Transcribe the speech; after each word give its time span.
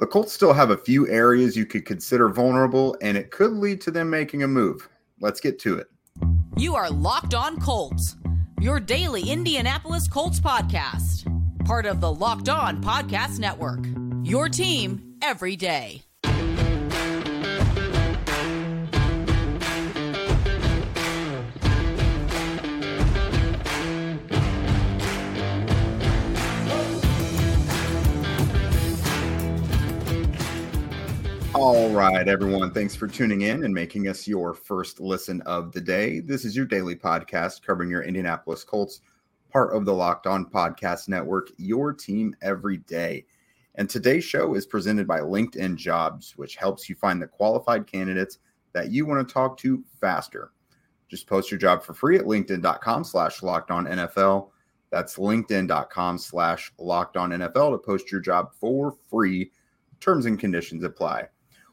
The 0.00 0.06
Colts 0.06 0.32
still 0.32 0.54
have 0.54 0.70
a 0.70 0.78
few 0.78 1.06
areas 1.08 1.54
you 1.54 1.66
could 1.66 1.84
consider 1.84 2.30
vulnerable, 2.30 2.96
and 3.02 3.18
it 3.18 3.30
could 3.30 3.52
lead 3.52 3.82
to 3.82 3.90
them 3.90 4.08
making 4.08 4.42
a 4.42 4.48
move. 4.48 4.88
Let's 5.20 5.40
get 5.40 5.58
to 5.58 5.76
it. 5.76 5.88
You 6.56 6.74
are 6.74 6.88
Locked 6.88 7.34
On 7.34 7.60
Colts, 7.60 8.16
your 8.62 8.80
daily 8.80 9.28
Indianapolis 9.28 10.08
Colts 10.08 10.40
podcast, 10.40 11.26
part 11.66 11.84
of 11.84 12.00
the 12.00 12.10
Locked 12.10 12.48
On 12.48 12.82
Podcast 12.82 13.38
Network. 13.38 13.84
Your 14.22 14.48
team 14.48 15.16
every 15.20 15.54
day. 15.54 16.02
All 31.62 31.90
right, 31.90 32.26
everyone. 32.26 32.72
Thanks 32.72 32.96
for 32.96 33.06
tuning 33.06 33.42
in 33.42 33.64
and 33.64 33.74
making 33.74 34.08
us 34.08 34.26
your 34.26 34.54
first 34.54 34.98
listen 34.98 35.42
of 35.42 35.72
the 35.72 35.80
day. 35.82 36.20
This 36.20 36.46
is 36.46 36.56
your 36.56 36.64
daily 36.64 36.96
podcast 36.96 37.60
covering 37.60 37.90
your 37.90 38.02
Indianapolis 38.02 38.64
Colts, 38.64 39.02
part 39.52 39.76
of 39.76 39.84
the 39.84 39.92
Locked 39.92 40.26
On 40.26 40.46
Podcast 40.46 41.06
Network, 41.06 41.50
your 41.58 41.92
team 41.92 42.34
every 42.40 42.78
day. 42.78 43.26
And 43.74 43.90
today's 43.90 44.24
show 44.24 44.54
is 44.54 44.64
presented 44.64 45.06
by 45.06 45.20
LinkedIn 45.20 45.76
Jobs, 45.76 46.32
which 46.38 46.56
helps 46.56 46.88
you 46.88 46.94
find 46.94 47.20
the 47.20 47.26
qualified 47.26 47.86
candidates 47.86 48.38
that 48.72 48.90
you 48.90 49.04
want 49.04 49.28
to 49.28 49.30
talk 49.30 49.58
to 49.58 49.84
faster. 50.00 50.52
Just 51.10 51.26
post 51.26 51.50
your 51.50 51.60
job 51.60 51.82
for 51.82 51.92
free 51.92 52.16
at 52.16 52.24
linkedin.com 52.24 53.04
slash 53.04 53.42
locked 53.42 53.70
on 53.70 53.84
NFL. 53.84 54.48
That's 54.88 55.18
linkedin.com 55.18 56.16
slash 56.16 56.72
locked 56.78 57.18
on 57.18 57.32
NFL 57.32 57.72
to 57.72 57.78
post 57.78 58.10
your 58.10 58.22
job 58.22 58.54
for 58.54 58.96
free. 59.10 59.50
Terms 60.00 60.24
and 60.24 60.40
conditions 60.40 60.84
apply. 60.84 61.28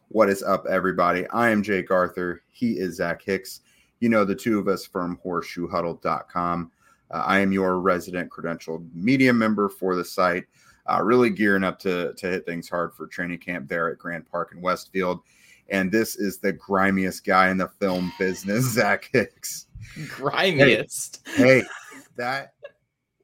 What 0.09 0.29
is 0.29 0.41
up, 0.41 0.65
everybody? 0.67 1.27
I 1.27 1.49
am 1.49 1.61
Jake 1.61 1.91
Arthur. 1.91 2.41
He 2.49 2.79
is 2.79 2.95
Zach 2.95 3.21
Hicks. 3.21 3.59
You 3.99 4.07
know 4.07 4.23
the 4.23 4.35
two 4.35 4.57
of 4.57 4.69
us 4.69 4.85
from 4.85 5.19
horseshoehuddle.com. 5.25 6.71
Uh, 7.11 7.23
I 7.25 7.39
am 7.39 7.51
your 7.51 7.81
resident 7.81 8.31
credentialed 8.31 8.87
media 8.93 9.33
member 9.33 9.67
for 9.67 9.95
the 9.95 10.05
site. 10.05 10.45
Uh, 10.85 11.01
really 11.03 11.29
gearing 11.29 11.65
up 11.65 11.77
to, 11.79 12.13
to 12.13 12.27
hit 12.27 12.45
things 12.45 12.69
hard 12.69 12.93
for 12.93 13.05
training 13.07 13.39
camp 13.39 13.67
there 13.67 13.89
at 13.89 13.97
Grand 13.97 14.25
Park 14.25 14.53
in 14.53 14.61
Westfield. 14.61 15.19
And 15.69 15.91
this 15.91 16.15
is 16.15 16.37
the 16.37 16.53
grimiest 16.53 17.25
guy 17.25 17.49
in 17.49 17.57
the 17.57 17.67
film 17.67 18.13
business, 18.17 18.63
Zach 18.73 19.09
Hicks. 19.11 19.67
Grimiest. 20.05 21.19
Hey, 21.35 21.59
hey 21.59 21.63
that 22.15 22.53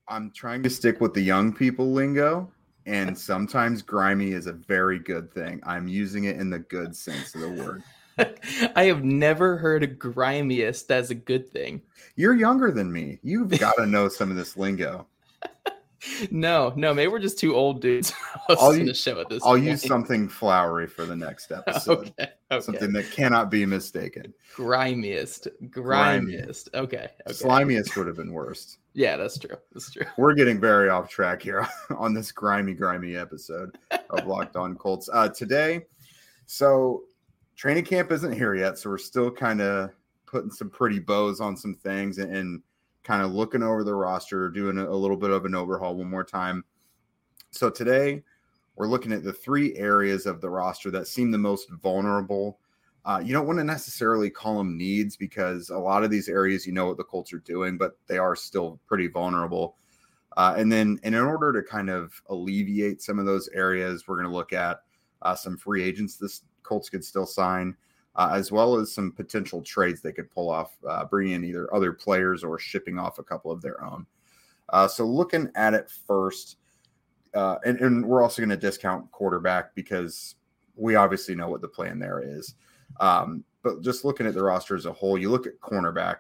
I'm 0.09 0.31
trying 0.31 0.62
to 0.64 0.70
stick 0.70 1.00
with 1.00 1.14
the 1.14 1.22
young 1.22 1.53
people 1.53 1.94
lingo 1.94 2.52
and 2.86 3.17
sometimes 3.17 3.81
grimy 3.81 4.31
is 4.31 4.48
a 4.48 4.53
very 4.53 5.00
good 5.00 5.34
thing. 5.34 5.62
I'm 5.66 5.88
using 5.88 6.26
it 6.26 6.38
in 6.38 6.50
the 6.50 6.59
good 6.59 6.95
sense 6.95 7.36
of 7.36 7.42
the 7.42 7.50
word. 7.50 7.84
I 8.75 8.84
have 8.86 9.03
never 9.03 9.58
heard 9.58 9.84
of 9.84 9.98
grimiest 9.98 10.92
as 10.92 11.09
a 11.09 11.16
good 11.16 11.50
thing. 11.50 11.81
You're 12.16 12.36
younger 12.36 12.72
than 12.72 12.92
me. 12.92 13.20
You've 13.23 13.50
got 13.59 13.75
to 13.78 13.86
know 13.86 14.08
some 14.08 14.30
of 14.30 14.38
this 14.38 14.58
lingo. 14.58 15.08
no, 16.31 16.73
no, 16.75 16.94
maybe 16.94 17.08
we're 17.08 17.20
just 17.20 17.40
two 17.40 17.56
old 17.56 17.81
dudes 17.81 18.14
I'll 18.50 18.75
use, 18.75 19.00
show 19.00 19.20
at 19.22 19.30
this. 19.30 19.42
I'll 19.44 19.53
point. 19.53 19.64
use 19.64 19.81
something 19.81 20.28
flowery 20.28 20.88
for 20.88 21.06
the 21.06 21.16
next 21.16 21.52
episode. 21.52 22.09
okay, 22.20 22.31
okay. 22.52 22.62
Something 22.62 22.92
that 22.94 23.09
cannot 23.12 23.50
be 23.50 23.66
mistaken. 23.66 24.34
Grimiest, 24.56 25.47
grimiest. 25.70 26.70
Okay, 26.73 27.09
okay. 27.28 27.34
Slimiest 27.34 27.95
would 27.95 28.08
have 28.08 28.18
been 28.18 28.34
worst. 28.34 28.80
Yeah, 28.94 29.17
that's 29.17 29.39
true. 29.39 29.58
That's 29.72 29.91
true. 29.91 30.05
We're 30.17 30.36
getting 30.36 30.59
very 30.59 30.89
off 30.89 31.09
track 31.09 31.41
here 31.41 31.67
on 31.97 32.13
this 32.13 32.31
grimy, 32.31 32.73
grimy 32.73 33.16
episode 33.16 33.77
of 34.09 34.27
Locked 34.27 34.55
On 34.55 34.75
Colts. 34.75 35.09
Uh, 35.11 35.30
today, 35.30 35.85
so 36.45 37.03
training 37.55 37.85
camp 37.85 38.11
isn't 38.11 38.33
here 38.33 38.53
yet, 38.53 38.77
so 38.77 38.89
we're 38.89 38.97
still 39.00 39.31
kind 39.31 39.61
of 39.61 39.89
putting 40.27 40.52
some 40.52 40.69
pretty 40.69 41.00
bows 41.00 41.41
on 41.41 41.58
some 41.58 41.73
things 41.73 42.19
and, 42.19 42.35
and 42.35 42.62
kind 43.03 43.23
of 43.23 43.31
looking 43.31 43.63
over 43.63 43.84
the 43.84 43.94
roster, 43.94 44.50
doing 44.50 44.78
a, 44.78 44.88
a 44.88 44.94
little 44.95 45.18
bit 45.18 45.31
of 45.31 45.45
an 45.45 45.56
overhaul 45.56 45.95
one 45.95 46.09
more 46.09 46.23
time. 46.23 46.63
So 47.50 47.69
today, 47.69 48.23
we're 48.75 48.88
looking 48.88 49.12
at 49.12 49.23
the 49.23 49.34
three 49.34 49.75
areas 49.75 50.25
of 50.25 50.41
the 50.41 50.50
roster 50.50 50.91
that 50.91 51.07
seem 51.07 51.31
the 51.31 51.38
most 51.38 51.69
vulnerable 51.81 52.59
uh, 53.06 53.22
you 53.24 53.34
don't 53.34 53.47
want 53.47 53.59
to 53.59 53.64
necessarily 53.64 54.30
call 54.30 54.58
them 54.58 54.78
needs 54.78 55.18
because 55.18 55.69
a 55.69 55.78
lot 55.78 56.03
of 56.03 56.09
these 56.09 56.30
areas, 56.30 56.66
you 56.66 56.72
know 56.72 56.86
what 56.88 56.97
the 56.97 57.03
Colts 57.03 57.34
are 57.34 57.40
doing, 57.40 57.78
but 57.78 57.97
they 58.08 58.18
are 58.18 58.36
still 58.36 58.80
pretty 58.88 59.08
vulnerable. 59.08 59.75
Uh, 60.38 60.56
and 60.58 60.72
then, 60.72 60.97
and 61.03 61.13
in 61.13 61.22
order 61.22 61.52
to 61.52 61.68
kind 61.68 61.90
of 61.90 62.13
alleviate 62.30 63.02
some 63.02 63.19
of 63.19 63.25
those 63.25 63.50
areas, 63.50 64.08
we're 64.08 64.16
going 64.16 64.28
to 64.28 64.34
look 64.34 64.53
at 64.53 64.80
uh, 65.22 65.36
some 65.36 65.58
free 65.58 65.84
agents 65.84 66.16
this 66.16 66.42
Colts 66.63 66.90
could 66.90 67.03
still 67.03 67.25
sign, 67.25 67.75
uh, 68.16 68.31
as 68.34 68.52
well 68.52 68.78
as 68.78 68.92
some 68.92 69.12
potential 69.12 69.62
trades 69.62 70.02
they 70.02 70.13
could 70.13 70.31
pull 70.31 70.50
off, 70.50 70.72
uh, 70.88 71.03
bringing 71.03 71.34
in 71.34 71.44
either 71.44 71.74
other 71.75 71.92
players 71.92 72.42
or 72.42 72.58
shipping 72.58 72.97
off 72.97 73.19
a 73.19 73.24
couple 73.24 73.52
of 73.52 73.62
their 73.62 73.84
own. 73.84 74.06
Uh, 74.69 74.88
so, 74.88 75.06
looking 75.06 75.50
at 75.56 75.74
it 75.74 75.92
first, 76.08 76.56
and, 77.34 77.80
and 77.81 78.06
we're 78.06 78.24
also 78.24 78.42
going 78.42 78.50
to 78.50 78.56
discount 78.56 79.12
quarterback 79.12 79.75
because 79.75 80.36
we 80.75 80.96
obviously 80.96 81.36
know 81.36 81.50
what 81.50 81.62
the 81.62 81.68
plan 81.68 82.00
there 82.00 82.22
is. 82.25 82.56
Um, 83.00 83.44
but 83.64 83.81
just 83.81 84.06
looking 84.06 84.28
at 84.28 84.34
the 84.34 84.44
roster 84.44 84.76
as 84.76 84.86
a 84.86 84.94
whole, 84.94 85.18
you 85.18 85.30
look 85.30 85.48
at 85.48 85.59
cornerback, 85.59 86.18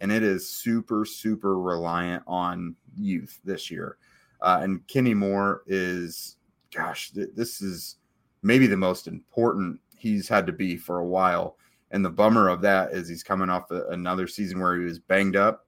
and 0.00 0.12
it 0.12 0.22
is 0.22 0.48
super, 0.48 1.04
super 1.04 1.58
reliant 1.58 2.22
on 2.26 2.76
youth 2.96 3.40
this 3.44 3.70
year. 3.70 3.98
Uh, 4.40 4.60
and 4.62 4.86
Kenny 4.86 5.14
Moore 5.14 5.62
is, 5.66 6.36
gosh, 6.74 7.10
th- 7.12 7.30
this 7.34 7.60
is 7.60 7.96
maybe 8.42 8.66
the 8.66 8.76
most 8.76 9.08
important 9.08 9.80
he's 9.96 10.28
had 10.28 10.46
to 10.46 10.52
be 10.52 10.76
for 10.76 10.98
a 10.98 11.06
while. 11.06 11.56
And 11.90 12.04
the 12.04 12.10
bummer 12.10 12.48
of 12.48 12.60
that 12.62 12.92
is 12.92 13.08
he's 13.08 13.22
coming 13.22 13.48
off 13.48 13.70
a, 13.70 13.86
another 13.88 14.26
season 14.26 14.60
where 14.60 14.76
he 14.76 14.84
was 14.84 14.98
banged 14.98 15.36
up, 15.36 15.66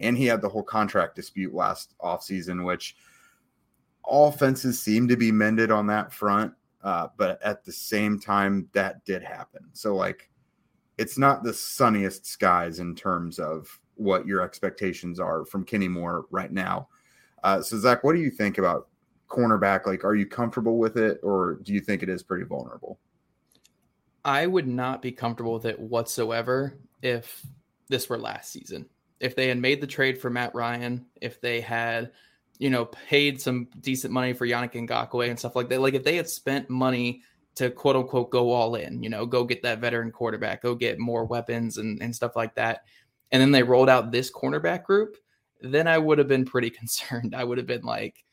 and 0.00 0.16
he 0.16 0.26
had 0.26 0.42
the 0.42 0.48
whole 0.48 0.62
contract 0.62 1.16
dispute 1.16 1.54
last 1.54 1.94
offseason, 2.00 2.64
which 2.64 2.96
all 4.04 4.30
fences 4.30 4.80
seem 4.80 5.08
to 5.08 5.16
be 5.16 5.32
mended 5.32 5.70
on 5.70 5.86
that 5.86 6.12
front. 6.12 6.52
Uh, 6.88 7.06
but 7.18 7.38
at 7.42 7.66
the 7.66 7.72
same 7.72 8.18
time, 8.18 8.66
that 8.72 9.04
did 9.04 9.22
happen. 9.22 9.60
So, 9.74 9.94
like, 9.94 10.30
it's 10.96 11.18
not 11.18 11.42
the 11.42 11.52
sunniest 11.52 12.24
skies 12.24 12.78
in 12.78 12.94
terms 12.94 13.38
of 13.38 13.68
what 13.96 14.26
your 14.26 14.40
expectations 14.40 15.20
are 15.20 15.44
from 15.44 15.66
Kenny 15.66 15.86
Moore 15.86 16.24
right 16.30 16.50
now. 16.50 16.88
Uh, 17.44 17.60
so, 17.60 17.76
Zach, 17.76 18.04
what 18.04 18.14
do 18.14 18.22
you 18.22 18.30
think 18.30 18.56
about 18.56 18.88
cornerback? 19.28 19.84
Like, 19.84 20.02
are 20.02 20.14
you 20.14 20.24
comfortable 20.24 20.78
with 20.78 20.96
it, 20.96 21.20
or 21.22 21.58
do 21.62 21.74
you 21.74 21.80
think 21.80 22.02
it 22.02 22.08
is 22.08 22.22
pretty 22.22 22.46
vulnerable? 22.46 22.98
I 24.24 24.46
would 24.46 24.66
not 24.66 25.02
be 25.02 25.12
comfortable 25.12 25.52
with 25.52 25.66
it 25.66 25.78
whatsoever 25.78 26.78
if 27.02 27.44
this 27.88 28.08
were 28.08 28.16
last 28.16 28.50
season. 28.50 28.88
If 29.20 29.36
they 29.36 29.48
had 29.48 29.58
made 29.58 29.82
the 29.82 29.86
trade 29.86 30.18
for 30.18 30.30
Matt 30.30 30.54
Ryan, 30.54 31.04
if 31.20 31.38
they 31.38 31.60
had 31.60 32.12
you 32.58 32.70
know, 32.70 32.86
paid 32.86 33.40
some 33.40 33.68
decent 33.80 34.12
money 34.12 34.32
for 34.32 34.46
Yannick 34.46 34.72
Ngakoue 34.72 35.30
and 35.30 35.38
stuff 35.38 35.56
like 35.56 35.68
that. 35.68 35.80
Like 35.80 35.94
if 35.94 36.04
they 36.04 36.16
had 36.16 36.28
spent 36.28 36.68
money 36.68 37.22
to 37.54 37.70
quote 37.70 37.96
unquote 37.96 38.30
go 38.30 38.50
all 38.50 38.74
in, 38.74 39.02
you 39.02 39.08
know, 39.08 39.26
go 39.26 39.44
get 39.44 39.62
that 39.62 39.80
veteran 39.80 40.10
quarterback, 40.10 40.62
go 40.62 40.74
get 40.74 40.98
more 40.98 41.24
weapons 41.24 41.78
and, 41.78 42.00
and 42.02 42.14
stuff 42.14 42.36
like 42.36 42.54
that. 42.56 42.84
And 43.30 43.40
then 43.40 43.52
they 43.52 43.62
rolled 43.62 43.88
out 43.88 44.10
this 44.10 44.30
cornerback 44.30 44.84
group, 44.84 45.16
then 45.60 45.86
I 45.86 45.98
would 45.98 46.18
have 46.18 46.28
been 46.28 46.44
pretty 46.44 46.70
concerned. 46.78 47.34
I 47.34 47.44
would 47.44 47.58
have 47.58 47.66
been 47.66 47.82
like, 47.82 48.24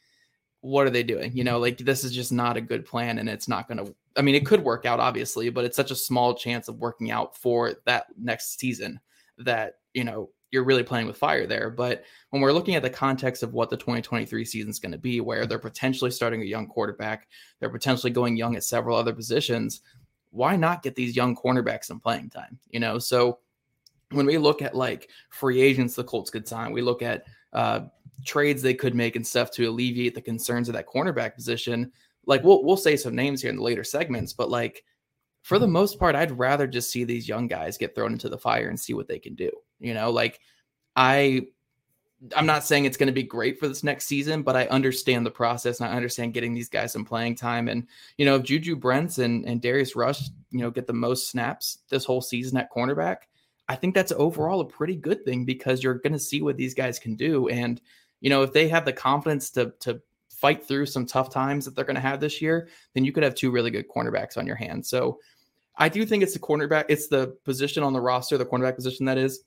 what 0.61 0.87
are 0.87 0.91
they 0.91 1.03
doing? 1.03 1.35
You 1.37 1.43
know, 1.43 1.59
like 1.59 1.77
this 1.77 2.03
is 2.03 2.11
just 2.11 2.31
not 2.31 2.57
a 2.57 2.61
good 2.61 2.85
plan 2.85 3.19
and 3.19 3.29
it's 3.29 3.47
not 3.47 3.67
going 3.67 3.85
to, 3.85 3.95
I 4.17 4.23
mean, 4.23 4.33
it 4.33 4.45
could 4.45 4.63
work 4.63 4.85
out 4.85 4.99
obviously, 4.99 5.49
but 5.51 5.65
it's 5.65 5.75
such 5.75 5.91
a 5.91 5.95
small 5.95 6.33
chance 6.33 6.67
of 6.67 6.79
working 6.79 7.11
out 7.11 7.37
for 7.37 7.75
that 7.85 8.07
next 8.19 8.59
season 8.59 8.99
that, 9.37 9.73
you 9.93 10.03
know, 10.03 10.29
you're 10.55 10.63
really 10.63 10.83
playing 10.83 11.05
with 11.05 11.17
fire 11.17 11.45
there. 11.45 11.69
But 11.69 12.05
when 12.29 12.41
we're 12.41 12.53
looking 12.53 12.75
at 12.75 12.81
the 12.81 12.89
context 12.89 13.43
of 13.43 13.53
what 13.53 13.69
the 13.69 13.75
2023 13.75 14.45
season 14.45 14.69
is 14.69 14.79
going 14.79 14.93
to 14.93 14.97
be, 14.97 15.19
where 15.19 15.45
they're 15.45 15.59
potentially 15.59 16.11
starting 16.11 16.41
a 16.41 16.45
young 16.45 16.65
quarterback, 16.65 17.27
they're 17.59 17.69
potentially 17.69 18.11
going 18.11 18.37
young 18.37 18.55
at 18.55 18.63
several 18.63 18.97
other 18.97 19.11
positions, 19.11 19.81
why 20.31 20.55
not 20.55 20.81
get 20.81 20.95
these 20.95 21.13
young 21.13 21.35
cornerbacks 21.35 21.85
some 21.85 21.99
playing 21.99 22.29
time? 22.29 22.57
You 22.69 22.79
know, 22.79 22.99
so 22.99 23.39
when 24.11 24.25
we 24.25 24.37
look 24.37 24.61
at 24.61 24.75
like 24.75 25.09
free 25.29 25.61
agents 25.61 25.93
the 25.93 26.05
Colts 26.05 26.29
could 26.29 26.47
sign, 26.47 26.71
we 26.71 26.81
look 26.81 27.01
at 27.01 27.25
uh, 27.51 27.81
trades 28.25 28.61
they 28.61 28.73
could 28.73 28.95
make 28.95 29.17
and 29.17 29.27
stuff 29.27 29.51
to 29.51 29.65
alleviate 29.65 30.15
the 30.15 30.21
concerns 30.21 30.69
of 30.69 30.73
that 30.75 30.87
cornerback 30.87 31.35
position. 31.35 31.91
Like 32.25 32.45
we'll 32.45 32.63
we'll 32.63 32.77
say 32.77 32.95
some 32.95 33.13
names 33.13 33.41
here 33.41 33.49
in 33.49 33.57
the 33.57 33.61
later 33.61 33.83
segments, 33.83 34.31
but 34.31 34.49
like 34.49 34.85
for 35.45 35.59
the 35.59 35.67
mm-hmm. 35.67 35.73
most 35.73 35.99
part, 35.99 36.15
I'd 36.15 36.39
rather 36.39 36.65
just 36.65 36.89
see 36.89 37.03
these 37.03 37.29
young 37.29 37.47
guys 37.47 37.77
get 37.77 37.93
thrown 37.93 38.13
into 38.13 38.29
the 38.29 38.37
fire 38.37 38.67
and 38.67 38.79
see 38.79 38.95
what 38.95 39.07
they 39.07 39.19
can 39.19 39.35
do. 39.35 39.51
You 39.79 39.93
know, 39.93 40.09
like 40.09 40.39
I 40.95 41.45
I'm 42.35 42.47
not 42.47 42.63
saying 42.63 42.85
it's 42.85 42.97
going 42.97 43.09
to 43.09 43.13
be 43.13 43.21
great 43.21 43.59
for 43.59 43.67
this 43.67 43.83
next 43.83 44.07
season, 44.07 44.41
but 44.41 44.55
I 44.55 44.65
understand 44.65 45.23
the 45.23 45.29
process 45.29 45.79
and 45.79 45.87
I 45.87 45.95
understand 45.95 46.33
getting 46.33 46.55
these 46.55 46.67
guys 46.67 46.93
some 46.93 47.05
playing 47.05 47.35
time. 47.35 47.67
And, 47.67 47.85
you 48.17 48.25
know, 48.25 48.37
if 48.37 48.43
Juju 48.43 48.75
Brents 48.75 49.19
and, 49.19 49.45
and 49.45 49.61
Darius 49.61 49.95
Rush, 49.95 50.29
you 50.49 50.61
know, 50.61 50.71
get 50.71 50.87
the 50.87 50.93
most 50.93 51.29
snaps 51.29 51.77
this 51.89 52.05
whole 52.05 52.21
season 52.21 52.57
at 52.57 52.73
cornerback, 52.73 53.17
I 53.69 53.75
think 53.75 53.93
that's 53.93 54.13
overall 54.13 54.61
a 54.61 54.65
pretty 54.65 54.95
good 54.95 55.25
thing 55.25 55.45
because 55.45 55.83
you're 55.83 55.99
going 55.99 56.13
to 56.13 56.19
see 56.19 56.41
what 56.41 56.57
these 56.57 56.73
guys 56.73 56.97
can 56.97 57.15
do. 57.15 57.49
And, 57.49 57.79
you 58.19 58.31
know, 58.31 58.41
if 58.41 58.51
they 58.51 58.67
have 58.69 58.85
the 58.85 58.93
confidence 58.93 59.51
to, 59.51 59.73
to 59.81 60.01
fight 60.29 60.65
through 60.65 60.85
some 60.87 61.05
tough 61.05 61.29
times 61.29 61.65
that 61.65 61.75
they're 61.75 61.85
going 61.85 61.95
to 61.95 62.01
have 62.01 62.19
this 62.19 62.41
year, 62.41 62.67
then 62.93 63.05
you 63.05 63.11
could 63.11 63.23
have 63.23 63.35
two 63.35 63.51
really 63.51 63.71
good 63.71 63.87
cornerbacks 63.87 64.37
on 64.37 64.47
your 64.47 64.55
hands. 64.55 64.89
So 64.89 65.19
I 65.77 65.89
do 65.89 66.05
think 66.05 66.23
it's 66.23 66.33
the 66.33 66.39
cornerback, 66.39 66.85
it's 66.89 67.07
the 67.07 67.35
position 67.43 67.83
on 67.83 67.93
the 67.93 68.01
roster, 68.01 68.37
the 68.37 68.45
cornerback 68.45 68.75
position 68.75 69.05
that 69.07 69.17
is, 69.17 69.43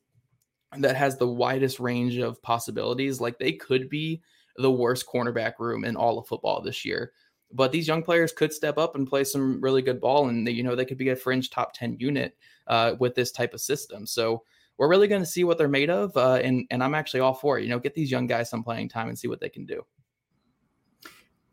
that 0.79 0.97
has 0.97 1.17
the 1.17 1.29
widest 1.29 1.81
range 1.81 2.19
of 2.19 2.43
possibilities. 2.43 3.21
Like 3.21 3.39
they 3.39 3.53
could 3.53 3.89
be 3.89 4.21
the 4.57 4.71
worst 4.71 5.07
cornerback 5.07 5.55
room 5.59 5.85
in 5.85 5.97
all 5.97 6.19
of 6.19 6.27
football 6.27 6.61
this 6.61 6.85
year. 6.85 7.13
But 7.51 7.73
these 7.73 7.89
young 7.89 8.03
players 8.03 8.33
could 8.33 8.53
step 8.53 8.77
up 8.77 8.95
and 8.95 9.09
play 9.09 9.25
some 9.25 9.61
really 9.63 9.81
good 9.81 10.03
ball, 10.03 10.29
and 10.29 10.47
you 10.47 10.63
know 10.63 10.77
they 10.77 10.85
could 10.85 10.99
be 10.99 11.09
a 11.09 11.17
fringe 11.17 11.49
top 11.49 11.73
ten 11.73 11.97
unit 11.99 12.37
uh, 12.67 12.97
with 13.01 13.15
this 13.15 13.33
type 13.33 13.55
of 13.55 13.61
system. 13.63 14.07
So 14.07 14.43
we're 14.77 14.89
really 14.89 15.09
going 15.09 15.23
to 15.23 15.27
see 15.27 15.45
what 15.45 15.57
they're 15.57 15.67
made 15.67 15.89
of, 15.89 16.15
uh, 16.15 16.35
and 16.35 16.67
and 16.71 16.85
I'm 16.85 16.95
actually 16.95 17.21
all 17.21 17.33
for 17.33 17.59
it. 17.59 17.63
You 17.63 17.71
know, 17.71 17.79
get 17.79 17.95
these 17.95 18.11
young 18.11 18.27
guys 18.27 18.51
some 18.51 18.63
playing 18.63 18.91
time 18.91 19.09
and 19.09 19.19
see 19.19 19.29
what 19.29 19.41
they 19.41 19.49
can 19.49 19.65
do. 19.65 19.83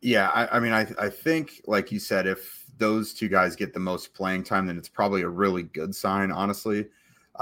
Yeah, 0.02 0.30
I, 0.30 0.58
I 0.58 0.60
mean, 0.60 0.74
I 0.74 0.86
I 1.00 1.10
think 1.10 1.62
like 1.66 1.94
you 1.94 2.00
said, 2.00 2.28
if 2.28 2.65
those 2.78 3.14
two 3.14 3.28
guys 3.30 3.56
get 3.56 3.74
the 3.74 3.80
most 3.80 4.14
playing 4.14 4.44
time, 4.44 4.68
then 4.68 4.78
it's 4.78 4.90
probably 4.90 5.22
a 5.22 5.30
really 5.30 5.64
good 5.64 5.96
sign, 5.96 6.32
honestly, 6.32 6.88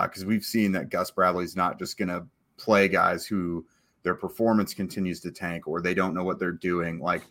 because 0.01 0.23
uh, 0.23 0.27
we've 0.27 0.43
seen 0.43 0.71
that 0.73 0.89
Gus 0.89 1.11
Bradley's 1.11 1.55
not 1.55 1.79
just 1.79 1.97
going 1.97 2.09
to 2.09 2.25
play 2.57 2.87
guys 2.87 3.25
who 3.25 3.65
their 4.03 4.15
performance 4.15 4.73
continues 4.73 5.19
to 5.21 5.31
tank 5.31 5.67
or 5.67 5.81
they 5.81 5.93
don't 5.93 6.13
know 6.13 6.23
what 6.23 6.39
they're 6.39 6.51
doing. 6.51 6.99
Like 6.99 7.23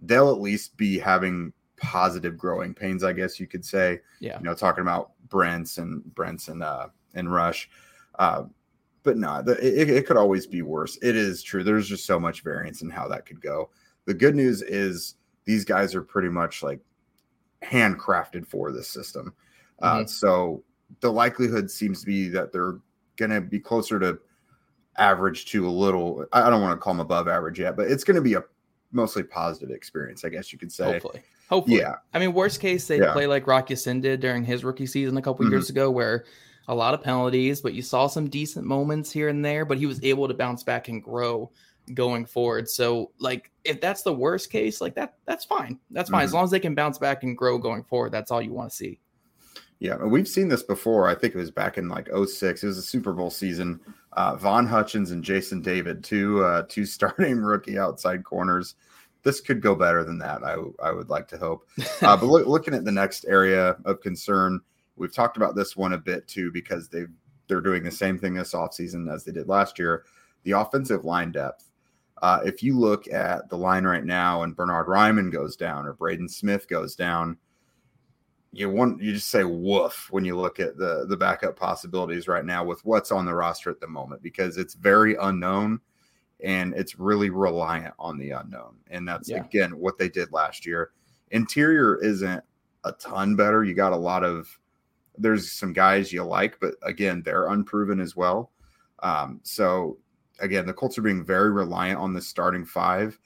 they'll 0.00 0.30
at 0.30 0.40
least 0.40 0.76
be 0.76 0.98
having 0.98 1.52
positive 1.76 2.38
growing 2.38 2.74
pains, 2.74 3.04
I 3.04 3.12
guess 3.12 3.40
you 3.40 3.46
could 3.46 3.64
say. 3.64 4.00
Yeah. 4.20 4.38
You 4.38 4.44
know, 4.44 4.54
talking 4.54 4.82
about 4.82 5.12
Brents 5.28 5.78
and 5.78 6.02
Brents 6.14 6.48
and 6.48 6.62
uh 6.62 6.88
and 7.14 7.32
Rush. 7.32 7.68
Uh, 8.18 8.44
but 9.02 9.16
no, 9.16 9.42
the, 9.42 9.52
it, 9.58 9.90
it 9.90 10.06
could 10.06 10.16
always 10.16 10.46
be 10.46 10.62
worse. 10.62 10.96
It 11.02 11.16
is 11.16 11.42
true. 11.42 11.64
There's 11.64 11.88
just 11.88 12.06
so 12.06 12.20
much 12.20 12.42
variance 12.42 12.82
in 12.82 12.90
how 12.90 13.08
that 13.08 13.26
could 13.26 13.40
go. 13.40 13.70
The 14.04 14.14
good 14.14 14.36
news 14.36 14.62
is 14.62 15.16
these 15.44 15.64
guys 15.64 15.94
are 15.94 16.02
pretty 16.02 16.28
much 16.28 16.62
like 16.62 16.80
handcrafted 17.64 18.46
for 18.46 18.72
this 18.72 18.88
system. 18.88 19.32
Uh, 19.80 19.98
mm-hmm. 19.98 20.06
So 20.06 20.62
the 21.00 21.10
likelihood 21.10 21.70
seems 21.70 22.00
to 22.00 22.06
be 22.06 22.28
that 22.28 22.52
they're 22.52 22.78
going 23.16 23.30
to 23.30 23.40
be 23.40 23.58
closer 23.58 23.98
to 24.00 24.18
average 24.98 25.46
to 25.46 25.66
a 25.66 25.70
little. 25.70 26.24
I 26.32 26.50
don't 26.50 26.62
want 26.62 26.78
to 26.78 26.82
call 26.82 26.94
them 26.94 27.00
above 27.00 27.28
average 27.28 27.58
yet, 27.58 27.76
but 27.76 27.90
it's 27.90 28.04
going 28.04 28.16
to 28.16 28.22
be 28.22 28.34
a 28.34 28.44
mostly 28.92 29.22
positive 29.22 29.70
experience, 29.70 30.24
I 30.24 30.28
guess 30.28 30.52
you 30.52 30.58
could 30.58 30.72
say. 30.72 30.84
Hopefully. 30.84 31.22
Hopefully. 31.48 31.78
Yeah. 31.78 31.96
I 32.14 32.18
mean, 32.18 32.32
worst 32.32 32.60
case, 32.60 32.86
they 32.86 32.98
yeah. 32.98 33.12
play 33.12 33.26
like 33.26 33.46
Rocky 33.46 33.74
Ya-Sin 33.74 34.00
did 34.00 34.20
during 34.20 34.44
his 34.44 34.64
rookie 34.64 34.86
season 34.86 35.16
a 35.16 35.22
couple 35.22 35.44
mm-hmm. 35.44 35.52
years 35.52 35.70
ago, 35.70 35.90
where 35.90 36.24
a 36.68 36.74
lot 36.74 36.94
of 36.94 37.02
penalties, 37.02 37.60
but 37.60 37.74
you 37.74 37.82
saw 37.82 38.06
some 38.06 38.28
decent 38.28 38.64
moments 38.64 39.10
here 39.10 39.28
and 39.28 39.44
there, 39.44 39.64
but 39.64 39.78
he 39.78 39.86
was 39.86 40.02
able 40.04 40.28
to 40.28 40.34
bounce 40.34 40.62
back 40.62 40.88
and 40.88 41.02
grow 41.02 41.50
going 41.94 42.26
forward. 42.26 42.68
So, 42.68 43.12
like, 43.18 43.50
if 43.64 43.80
that's 43.80 44.02
the 44.02 44.12
worst 44.12 44.50
case, 44.50 44.80
like 44.80 44.94
that, 44.94 45.14
that's 45.26 45.44
fine. 45.44 45.78
That's 45.90 46.10
fine. 46.10 46.20
Mm-hmm. 46.20 46.24
As 46.24 46.34
long 46.34 46.44
as 46.44 46.50
they 46.50 46.60
can 46.60 46.74
bounce 46.74 46.98
back 46.98 47.22
and 47.22 47.36
grow 47.36 47.58
going 47.58 47.84
forward, 47.84 48.12
that's 48.12 48.30
all 48.30 48.42
you 48.42 48.52
want 48.52 48.70
to 48.70 48.76
see. 48.76 49.00
Yeah, 49.82 49.96
we've 49.96 50.28
seen 50.28 50.46
this 50.46 50.62
before. 50.62 51.08
I 51.08 51.14
think 51.16 51.34
it 51.34 51.38
was 51.38 51.50
back 51.50 51.76
in 51.76 51.88
like 51.88 52.08
06. 52.08 52.62
It 52.62 52.66
was 52.66 52.78
a 52.78 52.82
Super 52.82 53.12
Bowl 53.12 53.30
season. 53.30 53.80
Uh, 54.12 54.36
Von 54.36 54.64
Hutchins 54.64 55.10
and 55.10 55.24
Jason 55.24 55.60
David, 55.60 56.04
two 56.04 56.44
uh, 56.44 56.62
two 56.68 56.86
starting 56.86 57.38
rookie 57.42 57.78
outside 57.78 58.22
corners. 58.22 58.76
This 59.24 59.40
could 59.40 59.60
go 59.60 59.74
better 59.74 60.04
than 60.04 60.18
that. 60.18 60.44
I, 60.44 60.56
I 60.80 60.92
would 60.92 61.08
like 61.08 61.26
to 61.28 61.36
hope. 61.36 61.68
Uh, 62.02 62.16
but 62.16 62.26
look, 62.26 62.46
looking 62.46 62.74
at 62.74 62.84
the 62.84 62.92
next 62.92 63.24
area 63.26 63.76
of 63.84 64.00
concern, 64.00 64.60
we've 64.96 65.14
talked 65.14 65.36
about 65.36 65.56
this 65.56 65.76
one 65.76 65.92
a 65.92 65.98
bit 65.98 66.28
too 66.28 66.52
because 66.52 66.88
they 66.88 67.06
they're 67.48 67.60
doing 67.60 67.82
the 67.82 67.90
same 67.90 68.18
thing 68.18 68.34
this 68.34 68.54
offseason 68.54 69.12
as 69.12 69.24
they 69.24 69.32
did 69.32 69.48
last 69.48 69.80
year. 69.80 70.04
The 70.44 70.52
offensive 70.52 71.04
line 71.04 71.32
depth. 71.32 71.71
Uh, 72.22 72.38
if 72.44 72.62
you 72.62 72.78
look 72.78 73.08
at 73.08 73.48
the 73.50 73.58
line 73.58 73.84
right 73.84 74.04
now 74.04 74.44
and 74.44 74.54
Bernard 74.54 74.86
Raimann 74.86 75.32
goes 75.32 75.56
down 75.56 75.86
or 75.86 75.92
Braden 75.92 76.28
Smith 76.28 76.68
goes 76.68 76.94
down, 76.94 77.36
you 78.52 78.70
want 78.70 79.02
you 79.02 79.14
just 79.14 79.30
say 79.30 79.42
woof 79.42 80.08
when 80.10 80.24
you 80.24 80.36
look 80.36 80.60
at 80.60 80.76
the 80.76 81.06
the 81.08 81.16
backup 81.16 81.56
possibilities 81.56 82.28
right 82.28 82.44
now 82.44 82.62
with 82.62 82.84
what's 82.84 83.10
on 83.10 83.24
the 83.24 83.34
roster 83.34 83.70
at 83.70 83.80
the 83.80 83.88
moment 83.88 84.22
because 84.22 84.56
it's 84.56 84.74
very 84.74 85.16
unknown 85.16 85.80
and 86.44 86.74
it's 86.74 86.98
really 86.98 87.30
reliant 87.30 87.94
on 87.98 88.18
the 88.18 88.30
unknown. 88.30 88.76
And 88.90 89.08
that's 89.08 89.30
yeah. 89.30 89.42
again 89.44 89.76
what 89.78 89.98
they 89.98 90.08
did 90.08 90.32
last 90.32 90.64
year. 90.64 90.90
Interior 91.30 91.96
isn't 92.04 92.44
a 92.84 92.92
ton 92.92 93.34
better. 93.36 93.64
You 93.64 93.74
got 93.74 93.92
a 93.92 93.96
lot 93.96 94.22
of 94.22 94.58
there's 95.18 95.50
some 95.50 95.72
guys 95.72 96.12
you 96.12 96.22
like 96.22 96.58
but 96.60 96.74
again 96.82 97.22
they're 97.24 97.48
unproven 97.48 98.00
as 98.00 98.14
well. 98.14 98.52
Um, 99.02 99.40
so 99.42 99.98
again 100.40 100.66
the 100.66 100.72
colts 100.72 100.98
are 100.98 101.02
being 101.02 101.24
very 101.24 101.50
reliant 101.50 101.98
on 101.98 102.12
the 102.12 102.20
starting 102.20 102.64
five 102.64 103.18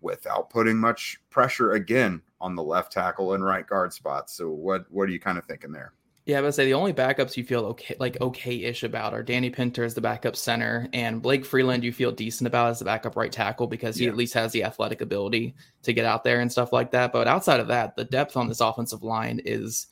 without 0.00 0.50
putting 0.50 0.78
much 0.78 1.20
pressure 1.30 1.72
again 1.72 2.22
on 2.40 2.54
the 2.54 2.62
left 2.62 2.92
tackle 2.92 3.34
and 3.34 3.44
right 3.44 3.66
guard 3.66 3.92
spots. 3.92 4.34
So 4.34 4.50
what 4.50 4.90
what 4.90 5.08
are 5.08 5.12
you 5.12 5.20
kind 5.20 5.38
of 5.38 5.44
thinking 5.44 5.72
there? 5.72 5.92
Yeah, 6.24 6.38
I 6.38 6.42
would 6.42 6.54
say 6.54 6.66
the 6.66 6.74
only 6.74 6.92
backups 6.92 7.36
you 7.36 7.42
feel 7.42 7.64
okay 7.66 7.96
like 7.98 8.20
okay-ish 8.20 8.84
about 8.84 9.12
are 9.12 9.24
Danny 9.24 9.50
Pinter 9.50 9.82
as 9.82 9.94
the 9.94 10.00
backup 10.00 10.36
center 10.36 10.88
and 10.92 11.20
Blake 11.20 11.44
Freeland 11.44 11.82
you 11.82 11.92
feel 11.92 12.12
decent 12.12 12.46
about 12.46 12.70
as 12.70 12.78
the 12.78 12.84
backup 12.84 13.16
right 13.16 13.32
tackle 13.32 13.66
because 13.66 13.96
he 13.96 14.04
yeah. 14.04 14.10
at 14.10 14.16
least 14.16 14.34
has 14.34 14.52
the 14.52 14.62
athletic 14.62 15.00
ability 15.00 15.54
to 15.82 15.92
get 15.92 16.04
out 16.04 16.22
there 16.22 16.40
and 16.40 16.50
stuff 16.50 16.72
like 16.72 16.92
that. 16.92 17.12
But 17.12 17.26
outside 17.26 17.58
of 17.58 17.68
that, 17.68 17.96
the 17.96 18.04
depth 18.04 18.36
on 18.36 18.48
this 18.48 18.60
offensive 18.60 19.02
line 19.02 19.40
is 19.44 19.88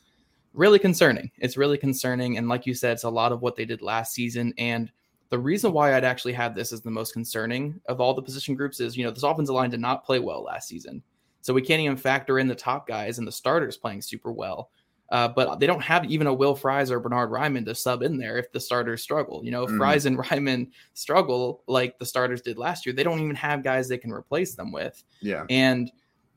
really 0.53 0.79
concerning. 0.79 1.33
It's 1.39 1.57
really 1.57 1.79
concerning. 1.79 2.39
And 2.39 2.49
like 2.49 2.65
you 2.65 2.75
said, 2.75 2.93
it's 2.93 3.05
a 3.05 3.11
lot 3.11 3.33
of 3.33 3.43
what 3.43 3.57
they 3.57 3.65
did 3.65 3.83
last 3.83 4.15
season. 4.15 4.53
And 4.57 4.91
the 5.31 5.39
reason 5.39 5.73
why 5.73 5.95
I'd 5.95 6.05
actually 6.05 6.33
have 6.35 6.55
this 6.55 6.73
as 6.73 6.83
the 6.83 6.91
most 6.91 7.13
concerning 7.13 7.81
of 7.87 8.01
all 8.01 8.15
the 8.15 8.23
position 8.23 8.55
groups 8.55 8.81
is, 8.81 8.97
you 8.97 9.05
know, 9.05 9.11
this 9.11 9.23
offensive 9.23 9.55
line 9.55 9.71
did 9.71 9.81
not 9.81 10.05
play 10.05 10.19
well 10.19 10.43
last 10.43 10.69
season. 10.69 11.03
So 11.41 11.55
we 11.55 11.63
can't 11.63 11.81
even 11.81 11.97
factor 11.97 12.39
in 12.39 12.49
the 12.49 12.55
top 12.55 12.87
guys 12.87 13.19
and 13.19 13.27
the 13.27 13.33
starters 13.33 13.77
playing 13.77 14.03
super 14.03 14.33
well. 14.33 14.71
Uh, 15.11 15.27
but 15.27 15.59
they 15.59 15.67
don't 15.67 15.83
have 15.83 16.05
even 16.05 16.29
a 16.29 16.35
Will 16.35 16.55
Fries 16.55 16.91
or 16.91 17.01
Bernard 17.01 17.31
Raimann 17.31 17.65
to 17.65 17.75
sub 17.75 18.03
in 18.03 18.17
there 18.17 18.39
if 18.39 18.53
the 18.53 18.61
starters 18.61 19.03
struggle. 19.03 19.45
You 19.45 19.51
know, 19.51 19.65
if 19.65 19.71
mm. 19.71 19.77
Fries 19.77 20.07
and 20.07 20.17
Raimann 20.25 20.71
struggle 20.95 21.65
like 21.67 21.99
the 21.99 22.07
starters 22.07 22.43
did 22.43 22.59
last 22.59 22.87
year, 22.87 22.95
they 22.95 23.03
don't 23.03 23.21
even 23.21 23.35
have 23.35 23.65
guys 23.65 23.89
they 23.89 23.99
can 23.99 24.13
replace 24.13 24.55
them 24.55 24.71
with. 24.71 25.03
Yeah. 25.21 25.47
And 25.51 25.91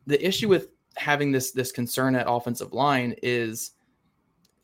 the 0.07 0.25
issue 0.25 0.49
with 0.49 0.69
having 0.95 1.31
this 1.31 1.51
this 1.51 1.71
concern 1.71 2.15
at 2.15 2.25
offensive 2.27 2.73
line 2.73 3.15
is 3.21 3.71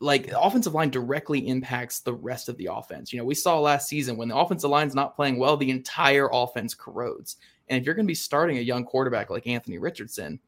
like 0.00 0.32
offensive 0.34 0.74
line 0.74 0.88
directly 0.88 1.46
impacts 1.46 2.00
the 2.00 2.14
rest 2.14 2.48
of 2.48 2.56
the 2.56 2.70
offense. 2.72 3.12
You 3.12 3.18
know, 3.18 3.24
we 3.24 3.34
saw 3.34 3.60
last 3.60 3.86
season 3.86 4.16
when 4.16 4.28
the 4.28 4.36
offensive 4.36 4.70
line's 4.70 4.94
not 4.94 5.14
playing 5.14 5.38
well, 5.38 5.58
the 5.58 5.70
entire 5.70 6.28
offense 6.32 6.74
corrodes. 6.74 7.36
And 7.68 7.78
if 7.78 7.84
you're 7.84 7.94
going 7.94 8.06
to 8.06 8.10
be 8.10 8.14
starting 8.14 8.58
a 8.58 8.62
young 8.62 8.84
quarterback 8.84 9.28
like 9.28 9.46
Anthony 9.46 9.78
Richardson, 9.78 10.40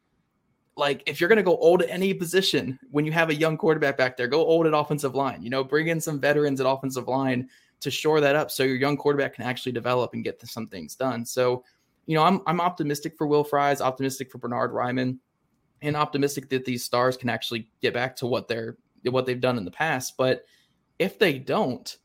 like 0.75 1.03
if 1.05 1.21
you're 1.21 1.27
going 1.27 1.37
to 1.37 1.43
go 1.43 1.57
old 1.57 1.83
at 1.83 1.89
any 1.89 2.15
position 2.15 2.79
when 2.89 3.05
you 3.05 3.11
have 3.11 3.29
a 3.29 3.35
young 3.35 3.55
quarterback 3.55 3.95
back 3.95 4.17
there, 4.17 4.27
go 4.27 4.43
old 4.43 4.65
at 4.65 4.73
offensive 4.73 5.13
line. 5.13 5.43
You 5.43 5.51
know, 5.51 5.63
bring 5.63 5.87
in 5.87 6.01
some 6.01 6.19
veterans 6.19 6.59
at 6.59 6.67
offensive 6.67 7.07
line 7.07 7.47
to 7.81 7.91
shore 7.91 8.21
that 8.21 8.35
up 8.35 8.49
so 8.49 8.63
your 8.63 8.75
young 8.75 8.97
quarterback 8.97 9.35
can 9.35 9.43
actually 9.43 9.71
develop 9.71 10.13
and 10.13 10.23
get 10.23 10.41
some 10.47 10.65
things 10.65 10.95
done. 10.95 11.25
So, 11.25 11.63
you 12.07 12.15
know, 12.15 12.23
I'm 12.23 12.41
I'm 12.47 12.59
optimistic 12.59 13.15
for 13.17 13.27
Will 13.27 13.43
Fries, 13.43 13.81
optimistic 13.81 14.31
for 14.31 14.39
Bernard 14.39 14.71
Raimann, 14.71 15.19
and 15.83 15.95
optimistic 15.95 16.49
that 16.49 16.65
these 16.65 16.83
stars 16.83 17.17
can 17.17 17.29
actually 17.29 17.69
get 17.81 17.93
back 17.93 18.15
to 18.17 18.25
what 18.25 18.47
they're 18.47 18.77
what 19.11 19.25
they've 19.25 19.41
done 19.41 19.57
in 19.57 19.65
the 19.65 19.71
past. 19.71 20.15
But 20.17 20.45
if 20.99 21.19
they 21.19 21.39
don't, 21.39 21.97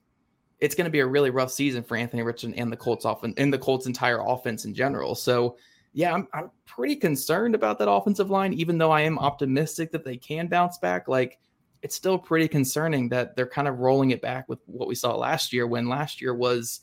it's 0.61 0.75
going 0.75 0.87
to 0.87 0.91
be 0.91 1.01
a 1.01 1.07
really 1.07 1.31
rough 1.31 1.53
season 1.53 1.83
for 1.85 1.97
Anthony 1.97 2.23
Richardson 2.23 2.55
and 2.55 2.73
the 2.73 2.77
Colts 2.77 3.05
off 3.05 3.23
and 3.23 3.53
the 3.53 3.59
Colts 3.59 3.87
entire 3.87 4.21
offense 4.21 4.65
in 4.65 4.75
general. 4.75 5.15
So 5.15 5.57
yeah, 5.93 6.13
I'm, 6.13 6.29
I'm 6.33 6.51
pretty 6.67 6.97
concerned 6.97 7.55
about 7.55 7.79
that 7.79 7.91
offensive 7.91 8.31
line, 8.31 8.53
even 8.53 8.79
though 8.79 8.91
I 8.91 9.03
am 9.03 9.19
optimistic 9.19 9.93
that 9.93 10.05
they 10.05 10.17
can 10.17 10.49
bounce 10.49 10.79
back. 10.79 11.09
Like 11.09 11.39
it's 11.83 11.95
still 11.95 12.19
pretty 12.19 12.49
concerning 12.49 13.09
that 13.11 13.37
they're 13.37 13.47
kind 13.47 13.69
of 13.69 13.79
rolling 13.79 14.11
it 14.11 14.21
back 14.21 14.49
with 14.49 14.59
what 14.67 14.89
we 14.89 14.95
saw 14.95 15.17
last 15.17 15.53
year 15.53 15.67
when 15.67 15.89
last 15.89 16.21
year 16.21 16.35
was, 16.35 16.81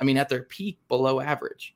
I 0.00 0.04
mean, 0.04 0.18
at 0.18 0.28
their 0.28 0.42
peak 0.42 0.78
below 0.88 1.20
average. 1.20 1.74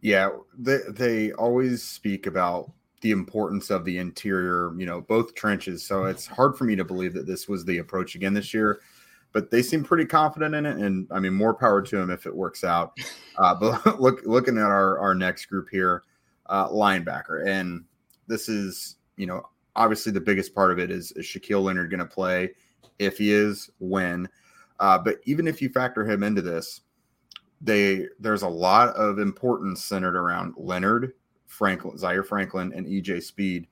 Yeah, 0.00 0.30
they, 0.56 0.78
they 0.88 1.32
always 1.32 1.82
speak 1.82 2.26
about 2.26 2.70
the 3.06 3.12
importance 3.12 3.70
of 3.70 3.84
the 3.84 3.98
interior, 3.98 4.72
you 4.76 4.86
know, 4.86 5.00
both 5.00 5.34
trenches. 5.34 5.84
So 5.84 6.04
it's 6.06 6.26
hard 6.26 6.56
for 6.56 6.64
me 6.64 6.74
to 6.74 6.84
believe 6.84 7.14
that 7.14 7.26
this 7.26 7.46
was 7.46 7.64
the 7.64 7.78
approach 7.78 8.16
again 8.16 8.34
this 8.34 8.52
year 8.52 8.80
but 9.36 9.50
they 9.50 9.60
seem 9.60 9.84
pretty 9.84 10.06
confident 10.06 10.54
in 10.54 10.64
it. 10.64 10.78
And 10.78 11.06
I 11.10 11.20
mean, 11.20 11.34
more 11.34 11.52
power 11.52 11.82
to 11.82 11.96
them 11.96 12.08
if 12.08 12.24
it 12.24 12.34
works 12.34 12.64
out. 12.64 12.98
Uh, 13.38 13.54
but 13.54 14.00
look, 14.00 14.22
looking 14.24 14.56
at 14.56 14.64
our, 14.64 14.98
our 14.98 15.14
next 15.14 15.44
group 15.44 15.68
here, 15.70 16.02
uh, 16.46 16.70
linebacker, 16.70 17.46
and 17.46 17.84
this 18.28 18.48
is, 18.48 18.96
you 19.18 19.26
know, 19.26 19.42
obviously 19.74 20.10
the 20.10 20.22
biggest 20.22 20.54
part 20.54 20.72
of 20.72 20.78
it 20.78 20.90
is, 20.90 21.12
is 21.16 21.26
Shaquille 21.26 21.62
Leonard 21.62 21.90
going 21.90 22.00
to 22.00 22.06
play? 22.06 22.54
If 22.98 23.18
he 23.18 23.34
is, 23.34 23.68
when? 23.78 24.26
Uh, 24.80 24.96
but 24.96 25.16
even 25.26 25.46
if 25.46 25.60
you 25.60 25.68
factor 25.68 26.02
him 26.10 26.22
into 26.22 26.40
this, 26.40 26.80
they 27.60 28.06
there's 28.18 28.40
a 28.40 28.48
lot 28.48 28.96
of 28.96 29.18
importance 29.18 29.84
centered 29.84 30.16
around 30.16 30.54
Leonard, 30.56 31.12
Franklin, 31.46 31.96
Zaire 31.98 32.24
Franklin, 32.24 32.72
and 32.74 32.86
EJ 32.86 33.22
Speed 33.22 33.66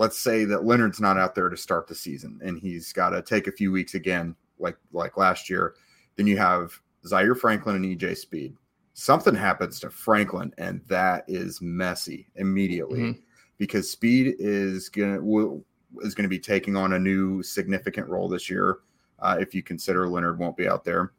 let's 0.00 0.16
say 0.16 0.46
that 0.46 0.64
Leonard's 0.64 0.98
not 0.98 1.18
out 1.18 1.34
there 1.34 1.50
to 1.50 1.56
start 1.58 1.86
the 1.86 1.94
season 1.94 2.40
and 2.42 2.58
he's 2.58 2.90
got 2.90 3.10
to 3.10 3.20
take 3.20 3.46
a 3.46 3.52
few 3.52 3.70
weeks 3.70 3.94
again, 3.94 4.34
like 4.58 4.76
like 4.92 5.18
last 5.18 5.50
year, 5.50 5.74
then 6.16 6.26
you 6.26 6.38
have 6.38 6.72
Zaire 7.06 7.34
Franklin 7.34 7.76
and 7.76 7.84
EJ 7.84 8.16
Speed. 8.16 8.56
Something 8.94 9.34
happens 9.34 9.78
to 9.80 9.90
Franklin, 9.90 10.54
and 10.56 10.80
that 10.88 11.24
is 11.28 11.60
messy 11.60 12.28
immediately 12.36 13.00
mm-hmm. 13.00 13.20
because 13.58 13.90
speed 13.90 14.36
is 14.38 14.88
gonna 14.88 15.20
will, 15.20 15.62
is 16.00 16.14
going 16.14 16.24
to 16.24 16.28
be 16.28 16.38
taking 16.38 16.76
on 16.76 16.94
a 16.94 16.98
new 16.98 17.42
significant 17.42 18.08
role 18.08 18.28
this 18.28 18.48
year. 18.48 18.78
Uh, 19.18 19.36
if 19.38 19.54
you 19.54 19.62
consider 19.62 20.08
Leonard 20.08 20.38
won't 20.38 20.56
be 20.56 20.66
out 20.66 20.82
there, 20.82 21.12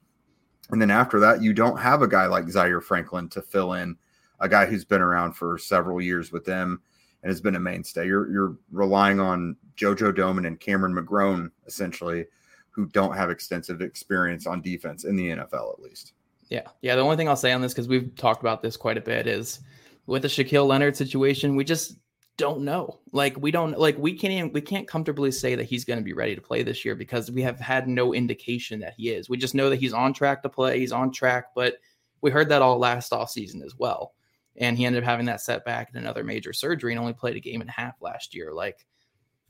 and 0.72 0.82
then 0.82 0.90
after 0.90 1.20
that, 1.20 1.44
you 1.44 1.54
don't 1.54 1.80
have 1.80 2.02
a 2.02 2.08
guy 2.08 2.26
like 2.26 2.50
Zaire 2.50 2.82
Franklin 2.82 3.30
to 3.30 3.44
fill 3.44 3.74
in, 3.74 3.96
a 4.42 4.50
guy 4.50 4.66
who's 4.66 4.84
been 4.84 5.02
around 5.02 5.34
for 5.34 5.58
several 5.58 6.02
years 6.02 6.32
with 6.32 6.44
them 6.44 6.82
and 7.24 7.30
has 7.30 7.40
been 7.40 7.56
a 7.56 7.60
mainstay. 7.60 8.08
You're 8.08 8.30
you're 8.32 8.58
relying 8.72 9.20
on 9.20 9.56
JoJo 9.78 10.14
Domann 10.14 10.48
and 10.48 10.60
Cameron 10.60 10.94
McGrone 10.94 11.52
essentially, 11.68 12.26
who 12.72 12.88
don't 12.88 13.16
have 13.16 13.30
extensive 13.30 13.82
experience 13.82 14.48
on 14.48 14.62
defense 14.62 15.06
in 15.06 15.16
the 15.16 15.30
NFL 15.30 15.74
at 15.74 15.80
least. 15.80 16.14
Yeah, 16.50 16.68
yeah. 16.82 16.96
The 16.96 17.02
only 17.02 17.16
thing 17.16 17.30
I'll 17.30 17.36
say 17.36 17.54
on 17.54 17.62
this 17.62 17.74
because 17.74 17.88
we've 17.88 18.14
talked 18.16 18.42
about 18.42 18.62
this 18.62 18.76
quite 18.76 18.98
a 18.98 19.02
bit 19.02 19.28
is 19.28 19.60
with 20.08 20.24
the 20.24 20.28
Shaquille 20.28 20.68
Leonard 20.68 20.98
situation, 20.98 21.56
we 21.56 21.64
just 21.64 21.98
don't 22.38 22.62
know. 22.62 23.00
Like 23.12 23.38
we 23.38 23.52
don't 23.52 23.78
like 23.78 23.98
we 24.00 24.18
can't 24.18 24.34
even 24.34 24.52
we 24.52 24.62
can't 24.62 24.88
comfortably 24.88 25.32
say 25.32 25.54
that 25.54 25.66
he's 25.66 25.86
going 25.86 26.00
to 26.00 26.04
be 26.04 26.14
ready 26.14 26.34
to 26.34 26.42
play 26.42 26.64
this 26.64 26.84
year 26.84 26.96
because 26.96 27.30
we 27.30 27.44
have 27.44 27.60
had 27.60 27.88
no 27.88 28.14
indication 28.16 28.80
that 28.80 28.96
he 28.98 29.10
is. 29.10 29.30
We 29.30 29.38
just 29.38 29.54
know 29.54 29.70
that 29.70 29.80
he's 29.80 29.94
on 29.94 30.14
track 30.14 30.42
to 30.42 30.50
play. 30.50 30.80
He's 30.80 30.92
on 30.92 31.12
track, 31.12 31.46
but 31.56 31.76
we 32.22 32.32
heard 32.32 32.50
that 32.50 32.64
all 32.64 32.80
last 32.80 33.14
off 33.14 33.30
season 33.30 33.62
as 33.62 33.76
well 33.78 34.14
and 34.58 34.78
he 34.78 34.86
ended 34.86 35.04
up 35.04 35.10
having 35.10 35.26
that 35.28 35.42
setback 35.42 35.90
and 35.90 35.98
another 36.02 36.24
major 36.24 36.54
surgery 36.54 36.94
and 36.94 37.00
only 37.00 37.14
played 37.14 37.36
a 37.36 37.40
game 37.40 37.62
and 37.62 37.70
a 37.70 37.74
half 37.74 38.02
last 38.02 38.36
year. 38.36 38.54
Like 38.54 38.86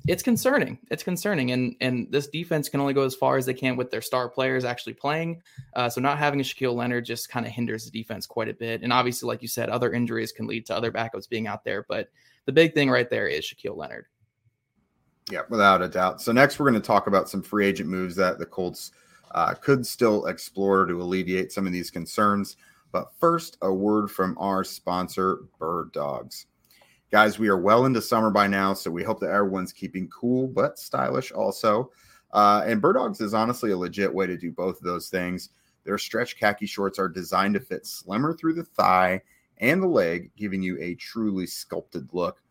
it's 0.07 0.23
concerning. 0.23 0.79
It's 0.89 1.03
concerning, 1.03 1.51
and 1.51 1.75
and 1.79 2.07
this 2.11 2.27
defense 2.27 2.69
can 2.69 2.79
only 2.79 2.93
go 2.93 3.03
as 3.03 3.15
far 3.15 3.37
as 3.37 3.45
they 3.45 3.53
can 3.53 3.75
with 3.77 3.91
their 3.91 4.01
star 4.01 4.29
players 4.29 4.65
actually 4.65 4.93
playing. 4.93 5.41
Uh, 5.75 5.89
so 5.89 6.01
not 6.01 6.17
having 6.17 6.39
a 6.39 6.43
Shaquille 6.43 6.75
Leonard 6.75 7.05
just 7.05 7.29
kind 7.29 7.45
of 7.45 7.51
hinders 7.51 7.85
the 7.85 7.91
defense 7.91 8.25
quite 8.25 8.49
a 8.49 8.53
bit. 8.53 8.81
And 8.81 8.91
obviously, 8.91 9.27
like 9.27 9.41
you 9.41 9.47
said, 9.47 9.69
other 9.69 9.93
injuries 9.93 10.31
can 10.31 10.47
lead 10.47 10.65
to 10.67 10.75
other 10.75 10.91
backups 10.91 11.29
being 11.29 11.47
out 11.47 11.63
there. 11.63 11.85
But 11.87 12.09
the 12.45 12.51
big 12.51 12.73
thing 12.73 12.89
right 12.89 13.09
there 13.09 13.27
is 13.27 13.45
Shaquille 13.45 13.77
Leonard. 13.77 14.05
Yeah, 15.29 15.41
without 15.49 15.83
a 15.83 15.87
doubt. 15.87 16.21
So 16.21 16.31
next, 16.31 16.59
we're 16.59 16.69
going 16.69 16.81
to 16.81 16.85
talk 16.85 17.07
about 17.07 17.29
some 17.29 17.43
free 17.43 17.67
agent 17.67 17.89
moves 17.89 18.15
that 18.15 18.39
the 18.39 18.45
Colts 18.45 18.91
uh, 19.31 19.53
could 19.53 19.85
still 19.85 20.25
explore 20.25 20.85
to 20.85 21.01
alleviate 21.01 21.51
some 21.51 21.67
of 21.67 21.73
these 21.73 21.91
concerns. 21.91 22.57
But 22.91 23.13
first, 23.19 23.57
a 23.61 23.73
word 23.73 24.09
from 24.09 24.37
our 24.37 24.63
sponsor, 24.63 25.39
Bird 25.59 25.91
Dogs. 25.91 26.47
Guys, 27.11 27.37
we 27.37 27.49
are 27.49 27.59
well 27.59 27.85
into 27.85 28.01
summer 28.01 28.29
by 28.29 28.47
now, 28.47 28.73
so 28.73 28.89
we 28.89 29.03
hope 29.03 29.19
that 29.19 29.31
everyone's 29.31 29.73
keeping 29.73 30.07
cool 30.09 30.47
but 30.47 30.79
stylish 30.79 31.31
also. 31.31 31.91
Uh, 32.31 32.63
and 32.65 32.81
Bird 32.81 32.93
Dogs 32.93 33.19
is 33.19 33.33
honestly 33.33 33.71
a 33.71 33.77
legit 33.77 34.13
way 34.13 34.27
to 34.27 34.37
do 34.37 34.51
both 34.51 34.77
of 34.77 34.83
those 34.83 35.09
things. 35.09 35.49
Their 35.83 35.97
stretch 35.97 36.37
khaki 36.37 36.65
shorts 36.65 36.99
are 36.99 37.09
designed 37.09 37.55
to 37.55 37.59
fit 37.59 37.85
slimmer 37.85 38.33
through 38.33 38.53
the 38.53 38.63
thigh 38.63 39.21
and 39.57 39.81
the 39.81 39.87
leg, 39.87 40.31
giving 40.37 40.61
you 40.61 40.77
a 40.79 40.95
truly 40.95 41.45
sculpted 41.47 42.09
look. 42.13 42.41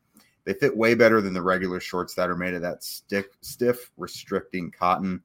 They 0.44 0.54
fit 0.54 0.76
way 0.76 0.94
better 0.94 1.20
than 1.20 1.34
the 1.34 1.42
regular 1.42 1.80
shorts 1.80 2.14
that 2.14 2.30
are 2.30 2.36
made 2.36 2.54
of 2.54 2.62
that 2.62 2.82
stiff, 2.82 3.26
stiff 3.40 3.90
restricting 3.96 4.70
cotton. 4.70 5.22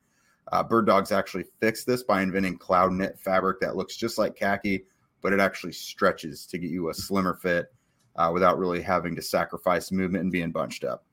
Uh, 0.52 0.64
Bird 0.64 0.86
Dogs 0.86 1.12
actually 1.12 1.46
fixed 1.60 1.88
this 1.88 2.04
by 2.04 2.22
inventing 2.22 2.58
cloud 2.58 2.92
knit 2.92 3.20
fabric 3.20 3.60
that 3.60 3.76
looks 3.76 3.96
just 3.96 4.18
like 4.18 4.36
khaki, 4.36 4.86
but 5.26 5.34
it 5.34 5.40
actually 5.40 5.72
stretches 5.72 6.46
to 6.46 6.60
get 6.60 6.70
you 6.70 6.90
a 6.90 6.94
slimmer 6.94 7.34
fit 7.34 7.74
uh, 8.16 8.30
without 8.32 8.60
really 8.60 8.80
having 8.80 9.16
to 9.16 9.24
sacrifice 9.24 9.92
movement 9.92 10.22
and 10.22 10.32
being 10.32 10.52
bunched 10.52 10.84
up. 10.84 11.04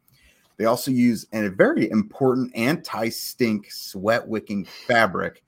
They 0.58 0.66
also 0.66 0.90
use 0.90 1.26
a 1.32 1.48
very 1.48 1.88
important 1.88 2.54
anti 2.54 3.08
stink 3.08 3.72
sweat 3.72 4.28
wicking 4.28 4.66
fabric 4.66 5.42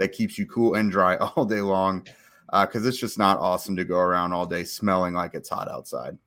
that 0.00 0.10
keeps 0.10 0.36
you 0.36 0.46
cool 0.46 0.74
and 0.74 0.90
dry 0.90 1.16
all 1.36 1.44
day 1.44 1.60
long 1.60 2.08
because 2.50 2.84
uh, 2.84 2.88
it's 2.88 2.98
just 2.98 3.18
not 3.18 3.38
awesome 3.38 3.76
to 3.76 3.84
go 3.84 3.98
around 3.98 4.32
all 4.32 4.46
day 4.46 4.64
smelling 4.64 5.14
like 5.14 5.34
it's 5.34 5.48
hot 5.48 5.70
outside. 5.70 6.18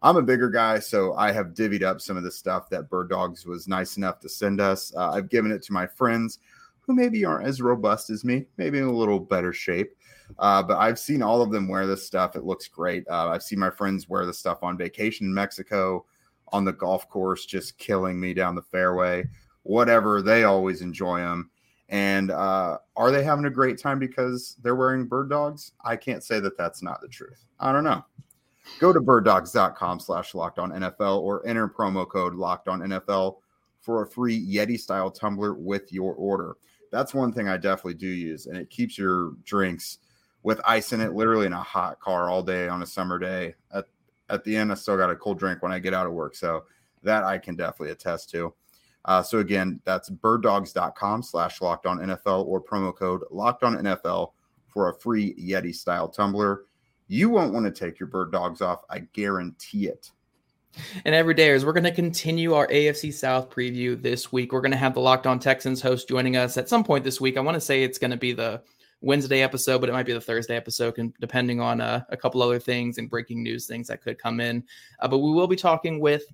I'm 0.00 0.18
a 0.18 0.22
bigger 0.22 0.48
guy, 0.48 0.78
so 0.78 1.14
I 1.14 1.32
have 1.32 1.48
divvied 1.48 1.82
up 1.82 2.00
some 2.00 2.16
of 2.16 2.22
the 2.22 2.30
stuff 2.30 2.70
that 2.70 2.88
Bird 2.88 3.10
Dogs 3.10 3.44
was 3.44 3.66
nice 3.66 3.96
enough 3.96 4.20
to 4.20 4.28
send 4.28 4.60
us. 4.60 4.94
Uh, 4.94 5.10
I've 5.10 5.30
given 5.30 5.50
it 5.50 5.64
to 5.64 5.72
my 5.72 5.88
friends 5.88 6.38
who 6.78 6.94
maybe 6.94 7.24
aren't 7.24 7.48
as 7.48 7.60
robust 7.60 8.08
as 8.08 8.24
me, 8.24 8.46
maybe 8.56 8.78
in 8.78 8.84
a 8.84 8.92
little 8.92 9.18
better 9.18 9.52
shape. 9.52 9.97
Uh, 10.38 10.62
but 10.62 10.78
I've 10.78 10.98
seen 10.98 11.22
all 11.22 11.42
of 11.42 11.50
them 11.50 11.68
wear 11.68 11.86
this 11.86 12.06
stuff. 12.06 12.36
It 12.36 12.44
looks 12.44 12.68
great. 12.68 13.06
Uh, 13.08 13.28
I've 13.28 13.42
seen 13.42 13.58
my 13.58 13.70
friends 13.70 14.08
wear 14.08 14.26
the 14.26 14.34
stuff 14.34 14.62
on 14.62 14.76
vacation 14.76 15.26
in 15.26 15.34
Mexico, 15.34 16.04
on 16.52 16.64
the 16.64 16.72
golf 16.72 17.08
course, 17.08 17.46
just 17.46 17.78
killing 17.78 18.18
me 18.18 18.34
down 18.34 18.54
the 18.54 18.62
fairway. 18.62 19.24
Whatever, 19.62 20.22
they 20.22 20.44
always 20.44 20.80
enjoy 20.80 21.18
them. 21.20 21.50
And 21.88 22.30
uh, 22.30 22.78
are 22.96 23.10
they 23.10 23.24
having 23.24 23.46
a 23.46 23.50
great 23.50 23.78
time 23.78 23.98
because 23.98 24.56
they're 24.62 24.76
wearing 24.76 25.06
bird 25.06 25.30
dogs? 25.30 25.72
I 25.84 25.96
can't 25.96 26.22
say 26.22 26.38
that 26.40 26.58
that's 26.58 26.82
not 26.82 27.00
the 27.00 27.08
truth. 27.08 27.44
I 27.58 27.72
don't 27.72 27.84
know. 27.84 28.04
Go 28.78 28.92
to 28.92 29.00
birddogs.com 29.00 30.00
slash 30.00 30.34
locked 30.34 30.58
on 30.58 30.72
NFL 30.72 31.20
or 31.20 31.46
enter 31.46 31.68
promo 31.68 32.06
code 32.06 32.34
locked 32.34 32.68
on 32.68 32.80
NFL 32.80 33.38
for 33.80 34.02
a 34.02 34.06
free 34.06 34.38
Yeti 34.46 34.78
style 34.78 35.10
tumbler 35.10 35.54
with 35.54 35.92
your 35.92 36.12
order. 36.14 36.56
That's 36.92 37.14
one 37.14 37.32
thing 37.32 37.48
I 37.48 37.56
definitely 37.56 37.94
do 37.94 38.08
use, 38.08 38.46
and 38.46 38.56
it 38.56 38.70
keeps 38.70 38.98
your 38.98 39.32
drinks 39.44 39.98
with 40.48 40.62
ice 40.64 40.94
in 40.94 41.02
it, 41.02 41.12
literally 41.12 41.44
in 41.44 41.52
a 41.52 41.62
hot 41.62 42.00
car 42.00 42.30
all 42.30 42.42
day 42.42 42.68
on 42.68 42.82
a 42.82 42.86
summer 42.86 43.18
day. 43.18 43.54
At 43.70 43.84
at 44.30 44.44
the 44.44 44.56
end, 44.56 44.72
I 44.72 44.76
still 44.76 44.96
got 44.96 45.10
a 45.10 45.14
cold 45.14 45.38
drink 45.38 45.62
when 45.62 45.72
I 45.72 45.78
get 45.78 45.92
out 45.92 46.06
of 46.06 46.14
work. 46.14 46.34
So 46.34 46.64
that 47.02 47.22
I 47.22 47.36
can 47.36 47.54
definitely 47.54 47.90
attest 47.90 48.30
to. 48.30 48.54
Uh, 49.04 49.22
so 49.22 49.40
again, 49.40 49.78
that's 49.84 50.08
birddogs.com 50.08 51.22
slash 51.22 51.60
locked 51.60 51.84
on 51.84 51.98
NFL 51.98 52.46
or 52.46 52.62
promo 52.62 52.96
code 52.96 53.24
locked 53.30 53.62
on 53.62 53.76
NFL 53.76 54.32
for 54.68 54.88
a 54.88 54.94
free 54.94 55.34
Yeti 55.34 55.74
style 55.74 56.08
tumbler. 56.08 56.62
You 57.08 57.28
won't 57.28 57.52
want 57.52 57.66
to 57.66 57.70
take 57.70 58.00
your 58.00 58.06
bird 58.06 58.32
dogs 58.32 58.62
off. 58.62 58.84
I 58.88 59.00
guarantee 59.00 59.86
it. 59.86 60.12
And 61.04 61.14
every 61.14 61.34
day 61.34 61.50
is 61.50 61.66
we're 61.66 61.74
going 61.74 61.84
to 61.84 61.92
continue 61.92 62.54
our 62.54 62.68
AFC 62.68 63.12
South 63.12 63.50
preview 63.50 64.00
this 64.00 64.32
week. 64.32 64.52
We're 64.52 64.62
going 64.62 64.72
to 64.72 64.78
have 64.78 64.94
the 64.94 65.00
Locked 65.00 65.26
On 65.26 65.38
Texans 65.38 65.82
host 65.82 66.08
joining 66.08 66.38
us 66.38 66.56
at 66.56 66.70
some 66.70 66.84
point 66.84 67.04
this 67.04 67.20
week. 67.20 67.36
I 67.36 67.40
want 67.40 67.56
to 67.56 67.60
say 67.60 67.82
it's 67.82 67.98
going 67.98 68.12
to 68.12 68.16
be 68.16 68.32
the 68.32 68.62
Wednesday 69.00 69.42
episode, 69.42 69.80
but 69.80 69.88
it 69.88 69.92
might 69.92 70.06
be 70.06 70.12
the 70.12 70.20
Thursday 70.20 70.56
episode, 70.56 71.12
depending 71.20 71.60
on 71.60 71.80
uh, 71.80 72.02
a 72.08 72.16
couple 72.16 72.42
other 72.42 72.58
things 72.58 72.98
and 72.98 73.08
breaking 73.08 73.42
news 73.42 73.66
things 73.66 73.86
that 73.88 74.02
could 74.02 74.18
come 74.18 74.40
in. 74.40 74.64
Uh, 75.00 75.08
but 75.08 75.18
we 75.18 75.30
will 75.32 75.46
be 75.46 75.56
talking 75.56 76.00
with 76.00 76.24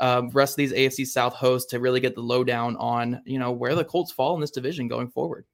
uh, 0.00 0.22
rest 0.32 0.54
of 0.54 0.56
these 0.56 0.72
AFC 0.72 1.06
South 1.06 1.34
hosts 1.34 1.70
to 1.70 1.80
really 1.80 2.00
get 2.00 2.14
the 2.14 2.20
lowdown 2.20 2.76
on 2.76 3.20
you 3.24 3.38
know 3.38 3.52
where 3.52 3.74
the 3.74 3.84
Colts 3.84 4.12
fall 4.12 4.34
in 4.34 4.40
this 4.40 4.50
division 4.50 4.88
going 4.88 5.08
forward. 5.08 5.44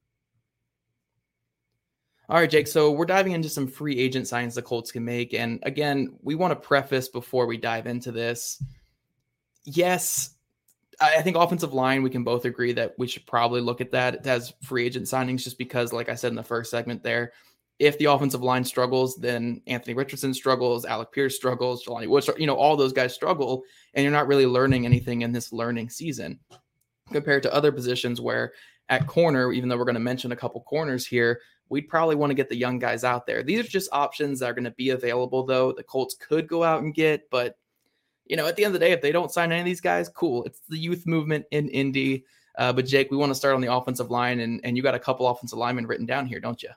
All 2.28 2.36
right, 2.36 2.48
Jake. 2.48 2.68
So 2.68 2.92
we're 2.92 3.06
diving 3.06 3.32
into 3.32 3.48
some 3.48 3.66
free 3.66 3.98
agent 3.98 4.28
signs 4.28 4.54
the 4.54 4.62
Colts 4.62 4.92
can 4.92 5.04
make, 5.04 5.34
and 5.34 5.58
again, 5.64 6.16
we 6.22 6.36
want 6.36 6.52
to 6.52 6.56
preface 6.56 7.08
before 7.08 7.46
we 7.46 7.56
dive 7.56 7.86
into 7.86 8.12
this. 8.12 8.62
Yes, 9.64 10.30
I 11.00 11.22
think 11.22 11.36
offensive 11.36 11.72
line, 11.72 12.02
we 12.02 12.10
can 12.10 12.24
both 12.24 12.44
agree 12.44 12.72
that 12.74 12.94
we 12.98 13.06
should 13.06 13.26
probably 13.26 13.60
look 13.60 13.80
at 13.80 13.90
that 13.92 14.26
as 14.26 14.52
free 14.62 14.84
agent 14.84 15.06
signings, 15.06 15.42
just 15.42 15.56
because, 15.56 15.92
like 15.92 16.08
I 16.08 16.14
said 16.14 16.28
in 16.28 16.36
the 16.36 16.42
first 16.42 16.70
segment 16.70 17.02
there, 17.02 17.32
if 17.78 17.96
the 17.96 18.04
offensive 18.04 18.42
line 18.42 18.64
struggles, 18.64 19.16
then 19.16 19.62
Anthony 19.66 19.94
Richardson 19.94 20.34
struggles, 20.34 20.84
Alec 20.84 21.12
Pierce 21.12 21.34
struggles, 21.34 21.82
Jelani 21.84 22.06
Woods, 22.06 22.28
you 22.36 22.46
know, 22.46 22.54
all 22.54 22.76
those 22.76 22.92
guys 22.92 23.14
struggle, 23.14 23.62
and 23.94 24.02
you're 24.02 24.12
not 24.12 24.26
really 24.26 24.44
learning 24.44 24.84
anything 24.84 25.22
in 25.22 25.32
this 25.32 25.52
learning 25.52 25.88
season 25.88 26.38
compared 27.10 27.42
to 27.44 27.54
other 27.54 27.72
positions 27.72 28.20
where 28.20 28.52
at 28.90 29.06
corner, 29.06 29.52
even 29.52 29.68
though 29.68 29.78
we're 29.78 29.84
going 29.84 29.94
to 29.94 30.00
mention 30.00 30.32
a 30.32 30.36
couple 30.36 30.60
corners 30.62 31.06
here, 31.06 31.40
we'd 31.70 31.88
probably 31.88 32.16
want 32.16 32.30
to 32.30 32.34
get 32.34 32.48
the 32.50 32.56
young 32.56 32.78
guys 32.78 33.04
out 33.04 33.26
there. 33.26 33.42
These 33.42 33.60
are 33.60 33.68
just 33.68 33.88
options 33.92 34.40
that 34.40 34.50
are 34.50 34.54
going 34.54 34.64
to 34.64 34.72
be 34.72 34.90
available, 34.90 35.46
though. 35.46 35.72
The 35.72 35.84
Colts 35.84 36.16
could 36.16 36.46
go 36.48 36.62
out 36.62 36.82
and 36.82 36.94
get, 36.94 37.30
but 37.30 37.56
you 38.30 38.36
know, 38.36 38.46
at 38.46 38.54
the 38.54 38.64
end 38.64 38.72
of 38.72 38.80
the 38.80 38.86
day, 38.86 38.92
if 38.92 39.02
they 39.02 39.10
don't 39.10 39.32
sign 39.32 39.50
any 39.50 39.60
of 39.60 39.66
these 39.66 39.80
guys, 39.80 40.08
cool. 40.08 40.44
It's 40.44 40.60
the 40.68 40.78
youth 40.78 41.04
movement 41.04 41.46
in 41.50 41.68
Indy. 41.68 42.24
Uh, 42.56 42.72
but 42.72 42.86
Jake, 42.86 43.10
we 43.10 43.16
want 43.16 43.30
to 43.30 43.34
start 43.34 43.56
on 43.56 43.60
the 43.60 43.72
offensive 43.72 44.08
line, 44.08 44.38
and 44.38 44.60
and 44.62 44.76
you 44.76 44.84
got 44.84 44.94
a 44.94 45.00
couple 45.00 45.26
offensive 45.26 45.58
linemen 45.58 45.86
written 45.86 46.06
down 46.06 46.26
here, 46.26 46.38
don't 46.38 46.62
you? 46.62 46.70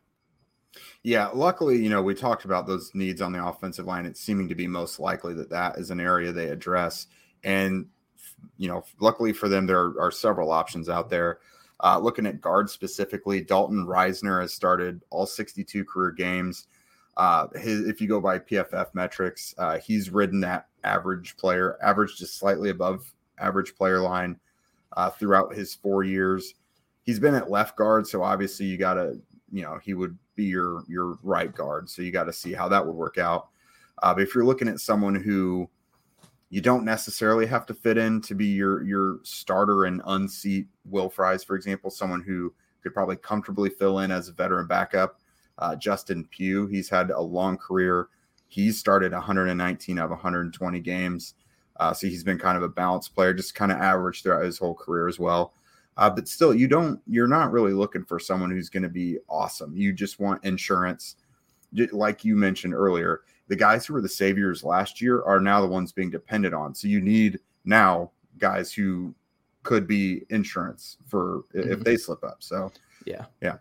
Yeah, 1.04 1.28
luckily, 1.28 1.78
you 1.78 1.90
know, 1.90 2.02
we 2.02 2.16
talked 2.16 2.46
about 2.46 2.66
those 2.66 2.90
needs 2.96 3.22
on 3.22 3.32
the 3.32 3.46
offensive 3.46 3.86
line. 3.86 4.08
It's 4.08 4.20
seeming 4.20 4.50
to 4.50 4.56
be 4.56 4.66
most 4.66 5.00
likely 5.00 5.36
that 5.36 5.52
that 5.52 5.78
is 5.78 5.92
an 5.92 6.00
area 6.00 6.32
they 6.32 6.50
address, 6.50 7.06
and 7.44 7.86
you 8.58 8.68
know, 8.68 8.84
luckily 9.00 9.32
for 9.32 9.48
them, 9.48 9.68
there 9.68 9.94
are, 10.00 10.12
several 10.12 10.52
options 10.52 10.90
out 10.90 11.10
there. 11.10 11.40
Uh, 11.84 12.00
looking 12.00 12.26
at 12.26 12.42
guards 12.42 12.72
specifically, 12.72 13.42
Dalton 13.42 13.86
Risner 13.86 14.42
has 14.42 14.54
started 14.54 15.02
all 15.12 15.26
62 15.26 15.86
career 15.86 16.12
games. 16.12 16.68
Uh, 17.16 17.48
his, 17.56 17.88
if 17.88 18.02
you 18.02 18.08
go 18.08 18.20
by 18.20 18.40
PFF 18.40 18.88
metrics, 18.94 19.54
uh, 19.58 19.78
he's 19.78 20.10
ridden 20.10 20.40
that 20.42 20.68
average 20.84 21.38
player, 21.38 21.78
average 21.82 22.18
just 22.18 22.38
slightly 22.38 22.70
above 22.70 23.14
average 23.40 23.76
player 23.76 24.00
line 24.00 24.40
uh, 24.96 25.10
throughout 25.10 25.54
his 25.54 25.74
four 25.76 26.04
years. 26.04 26.54
He's 27.04 27.20
been 27.20 27.36
at 27.36 27.50
left 27.50 27.76
guard, 27.76 28.08
so 28.08 28.24
obviously 28.24 28.66
you 28.66 28.78
got 28.78 28.94
to, 28.94 29.20
you 29.52 29.62
know, 29.64 29.80
he 29.84 29.94
would 29.94 30.18
be 30.36 30.46
your 30.46 30.84
your 30.88 31.18
right 31.24 31.54
guard, 31.54 31.90
so 31.90 32.02
you 32.02 32.12
got 32.12 32.26
to 32.26 32.34
see 32.34 32.54
how 32.54 32.68
that 32.70 32.86
would 32.86 32.96
work 32.96 33.18
out. 33.18 33.50
Uh, 34.02 34.14
but 34.14 34.24
if 34.24 34.34
you're 34.34 34.46
looking 34.46 34.68
at 34.68 34.80
someone 34.80 35.16
who 35.16 35.70
you 36.50 36.62
don't 36.62 36.86
necessarily 36.86 37.46
have 37.46 37.66
to 37.66 37.74
fit 37.74 37.98
in 37.98 38.22
to 38.22 38.36
be 38.36 38.46
your 38.46 38.84
your 38.84 39.20
starter 39.24 39.86
and 39.86 40.02
unseat 40.06 40.68
Will 40.86 41.10
Fries, 41.10 41.44
for 41.44 41.56
example, 41.56 41.90
someone 41.90 42.22
who 42.22 42.54
could 42.82 42.94
probably 42.94 43.16
comfortably 43.16 43.70
fill 43.70 44.00
in 44.00 44.12
as 44.12 44.30
a 44.30 44.34
veteran 44.34 44.68
backup 44.68 45.20
Uh, 45.60 45.76
Justin 45.76 46.26
Pugh, 46.26 46.68
he's 46.68 46.90
had 46.90 47.12
a 47.12 47.22
long 47.22 47.58
career. 47.58 48.08
He's 48.54 48.78
started 48.78 49.14
119 49.14 49.98
out 49.98 50.06
of 50.06 50.12
120 50.12 50.80
games. 50.82 51.34
Uh, 51.78 51.92
so 51.92 52.06
he's 52.06 52.24
been 52.24 52.38
kind 52.38 52.56
of 52.56 52.62
a 52.62 52.70
balanced 52.70 53.16
player, 53.16 53.34
just 53.34 53.56
kind 53.56 53.72
of 53.72 53.80
average 53.80 54.22
throughout 54.22 54.44
his 54.44 54.60
whole 54.60 54.76
career 54.76 55.08
as 55.08 55.18
well. 55.18 55.54
Uh, 55.98 56.08
but 56.08 56.28
still, 56.28 56.54
you 56.54 56.68
don't, 56.68 57.02
you're 57.08 57.28
not 57.28 57.52
really 57.52 57.74
looking 57.74 58.06
for 58.06 58.20
someone 58.20 58.52
who's 58.52 58.70
going 58.70 58.84
to 58.84 58.90
be 58.90 59.18
awesome. 59.28 59.76
You 59.76 59.92
just 59.92 60.20
want 60.20 60.44
insurance. 60.46 61.16
Like 61.92 62.24
you 62.24 62.36
mentioned 62.36 62.76
earlier, 62.76 63.22
the 63.48 63.56
guys 63.56 63.88
who 63.88 63.96
were 63.96 64.02
the 64.02 64.10
saviors 64.10 64.64
last 64.64 65.02
year 65.02 65.24
are 65.24 65.40
now 65.40 65.60
the 65.60 65.68
ones 65.68 65.92
being 65.92 66.12
depended 66.12 66.54
on. 66.54 66.76
So 66.76 66.88
you 66.88 67.02
need 67.02 67.40
now 67.66 68.12
guys 68.38 68.72
who 68.72 69.16
could 69.64 69.88
be 69.88 70.26
insurance 70.30 70.98
for 71.08 71.46
mm-hmm. 71.56 71.72
if 71.72 71.80
they 71.80 71.98
slip 71.98 72.24
up. 72.24 72.44
So 72.44 72.72
yeah, 73.06 73.26
yeah, 73.42 73.58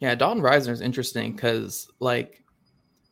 yeah. 0.00 0.14
Dalton 0.14 0.42
Risner 0.42 0.72
is 0.72 0.82
interesting 0.82 1.32
because 1.32 1.88
like 1.98 2.44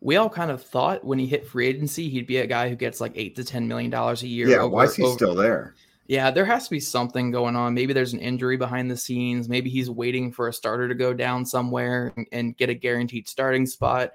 we 0.01 0.17
all 0.17 0.29
kind 0.29 0.51
of 0.51 0.63
thought 0.63 1.05
when 1.05 1.19
he 1.19 1.27
hit 1.27 1.47
free 1.47 1.67
agency 1.67 2.09
he'd 2.09 2.27
be 2.27 2.39
a 2.39 2.47
guy 2.47 2.69
who 2.69 2.77
gets 2.77 3.01
like 3.01 3.13
eight 3.15 3.37
to 3.37 3.45
ten 3.45 3.67
million 3.67 3.91
dollars 3.91 4.23
a 4.23 4.29
year. 4.29 4.49
Yeah, 4.49 4.59
over, 4.59 4.69
why 4.69 4.85
is 4.85 4.95
he 4.95 5.03
over, 5.03 5.15
still 5.15 5.35
there? 5.35 5.75
Yeah, 6.07 6.31
there 6.31 6.45
has 6.45 6.65
to 6.65 6.71
be 6.71 6.81
something 6.81 7.31
going 7.31 7.57
on. 7.57 7.75
Maybe 7.75 7.93
there's 7.93 8.13
an 8.13 8.21
injury 8.21 8.57
behind 8.57 8.91
the 8.91 8.97
scenes. 8.97 9.49
Maybe 9.49 9.71
he's 9.71 9.91
waiting 9.91 10.33
for 10.33 10.49
a 10.49 10.53
starter 10.53 10.89
to 10.89 10.95
go 10.95 11.13
down 11.13 11.45
somewhere 11.45 12.13
and, 12.17 12.27
and 12.31 12.57
get 12.57 12.71
a 12.71 12.75
guaranteed 12.75 13.29
starting 13.29 13.67
spot, 13.67 14.13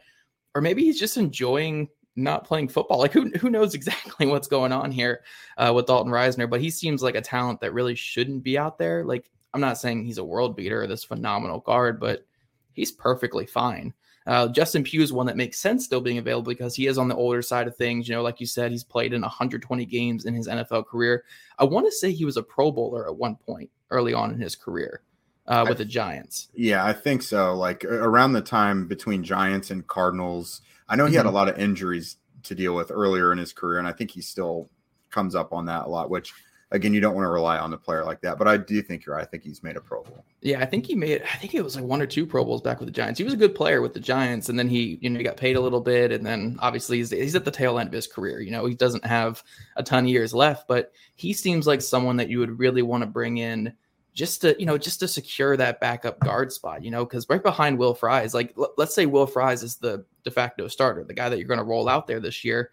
or 0.56 0.62
maybe 0.62 0.84
he's 0.84 1.00
just 1.00 1.18
enjoying 1.18 1.90
not 2.16 2.46
playing 2.46 2.68
football. 2.68 3.00
Like 3.00 3.14
who 3.14 3.30
who 3.32 3.50
knows 3.50 3.74
exactly 3.76 4.28
what's 4.28 4.48
going 4.48 4.72
on 4.72 4.92
here 4.92 5.24
uh, 5.58 5.72
with 5.76 5.88
Dalton 5.88 6.12
Risner? 6.12 6.50
But 6.50 6.62
he 6.62 6.70
seems 6.70 7.04
like 7.04 7.16
a 7.16 7.22
talent 7.22 7.62
that 7.62 7.74
really 7.74 7.96
shouldn't 7.96 8.44
be 8.44 8.58
out 8.58 8.78
there. 8.78 9.04
Like 9.04 9.30
I'm 9.54 9.62
not 9.62 9.78
saying 9.78 10.06
he's 10.06 10.18
a 10.18 10.24
world 10.24 10.56
beater 10.56 10.84
or 10.84 10.88
this 10.88 11.04
phenomenal 11.04 11.60
guard, 11.60 12.00
but 12.00 12.26
he's 12.74 12.92
perfectly 12.92 13.46
fine. 13.46 13.94
Uh, 14.28 14.48
Justin 14.48 14.84
Pugh 14.84 15.02
is 15.02 15.12
one 15.12 15.26
that 15.26 15.38
makes 15.38 15.60
sense 15.60 15.84
still 15.84 16.02
being 16.02 16.20
available 16.20 16.52
because 16.52 16.76
he 16.76 16.88
is 16.88 16.98
on 16.98 17.08
the 17.08 17.16
older 17.16 17.42
side 17.42 17.68
of 17.68 17.76
things. 17.76 18.08
You 18.08 18.16
know, 18.16 18.22
like 18.22 18.40
you 18.40 18.46
said, 18.46 18.72
he's 18.72 18.84
played 18.84 19.14
in 19.14 19.22
120 19.22 19.86
games 19.86 20.26
in 20.26 20.34
his 20.34 20.48
NFL 20.48 20.88
career. 20.88 21.24
I 21.58 21.64
want 21.64 21.86
to 21.88 21.92
say 21.92 22.12
he 22.12 22.26
was 22.26 22.38
a 22.38 22.44
Pro 22.44 22.72
Bowler 22.72 23.08
at 23.08 23.16
one 23.16 23.36
point 23.36 23.70
early 23.90 24.14
on 24.14 24.32
in 24.32 24.40
his 24.40 24.56
career 24.56 25.02
uh, 25.48 25.66
with 25.68 25.78
I, 25.78 25.84
the 25.84 25.86
Giants. 25.86 26.50
Yeah, 26.54 26.86
I 26.86 26.94
think 26.94 27.24
so. 27.24 27.56
Like 27.56 27.84
around 27.84 28.34
the 28.34 28.42
time 28.42 28.88
between 28.88 29.24
Giants 29.24 29.72
and 29.72 29.86
Cardinals, 29.88 30.62
I 30.88 30.96
know 30.96 31.06
he 31.06 31.12
mm-hmm. 31.12 31.18
had 31.18 31.26
a 31.26 31.30
mm-hmm. 31.30 31.36
lot 31.36 31.50
of 31.50 31.58
injuries 31.58 32.18
to 32.44 32.56
deal 32.56 32.76
with 32.76 32.92
earlier 32.92 33.32
in 33.32 33.38
his 33.38 33.54
career, 33.54 33.80
and 33.80 33.88
I 33.88 33.92
think 33.92 34.12
he 34.12 34.22
still 34.22 34.70
comes 35.10 35.36
up 35.36 35.52
on 35.52 35.66
that 35.66 35.86
a 35.86 35.90
lot, 35.90 36.10
which 36.10 36.34
again, 36.72 36.94
you 36.94 37.02
don't 37.02 37.14
want 37.14 37.26
to 37.26 37.30
rely 37.30 37.58
on 37.58 37.70
the 37.70 37.78
player 37.78 38.04
like 38.04 38.22
that. 38.22 38.38
But 38.38 38.48
I 38.48 38.58
do 38.58 38.82
think 38.82 39.06
you're 39.06 39.16
right. 39.16 39.24
I 39.24 39.26
think 39.26 39.44
he's 39.44 39.62
made 39.62 39.76
a 39.76 39.82
Pro 39.82 40.04
Bowl. 40.04 40.24
Yeah, 40.42 40.60
I 40.60 40.66
think 40.66 40.86
he 40.86 40.96
made. 40.96 41.22
I 41.22 41.38
think 41.38 41.54
it 41.54 41.64
was 41.64 41.76
like 41.76 41.86
one 41.86 42.02
or 42.02 42.08
two 42.08 42.26
Pro 42.26 42.44
Bowls 42.44 42.62
back 42.62 42.80
with 42.80 42.88
the 42.88 42.94
Giants. 42.94 43.18
He 43.18 43.24
was 43.24 43.34
a 43.34 43.38
good 43.38 43.54
player 43.54 43.82
with 43.82 43.94
the 43.94 44.00
Giants, 44.00 44.50
and 44.50 44.58
then 44.58 44.70
he, 44.70 44.98
you 45.02 45.10
know, 45.10 45.18
he 45.18 45.24
got 45.24 45.38
paid 45.38 45.56
a 45.56 45.62
little 45.62 45.82
bit, 45.82 46.12
and 46.12 46.26
then 46.26 46.58
obviously 46.60 46.98
he's 46.98 47.12
he's 47.12 47.36
at 47.36 47.46
the 47.46 47.52
tail 47.52 47.78
end 47.78 47.88
of 47.88 47.94
his 47.94 48.08
career. 48.08 48.40
You 48.40 48.52
know, 48.52 48.66
he 48.66 48.74
doesn't 48.74 49.06
have 49.06 49.44
a 49.76 49.84
ton 49.84 50.06
of 50.06 50.10
years 50.10 50.34
left, 50.34 50.68
but 50.68 50.94
he 51.16 51.34
seems 51.34 51.68
like 51.68 51.82
someone 51.82 52.18
that 52.18 52.30
you 52.30 52.40
would 52.40 52.58
really 52.58 52.82
want 52.82 53.02
to 53.02 53.08
bring 53.08 53.38
in 53.38 53.74
just 54.14 54.42
to 54.42 54.56
you 54.60 54.66
know 54.66 54.78
just 54.78 55.00
to 55.00 55.08
secure 55.08 55.56
that 55.56 55.80
backup 55.80 56.20
guard 56.20 56.52
spot 56.52 56.84
you 56.84 56.92
know 56.92 57.06
because 57.06 57.26
right 57.30 57.44
behind 57.44 57.78
will 57.78 57.94
fries 57.94 58.34
like 58.34 58.54
l- 58.58 58.74
let's 58.78 58.94
say 58.94 59.06
will 59.06 59.26
fries 59.26 59.64
is 59.64 59.78
the 59.78 60.04
de 60.26 60.30
facto 60.30 60.68
starter 60.68 61.06
the 61.06 61.14
guy 61.14 61.30
that 61.30 61.38
you're 61.38 61.48
going 61.48 61.58
to 61.58 61.64
roll 61.64 61.88
out 61.88 62.08
there 62.08 62.20
this 62.20 62.44
year 62.44 62.72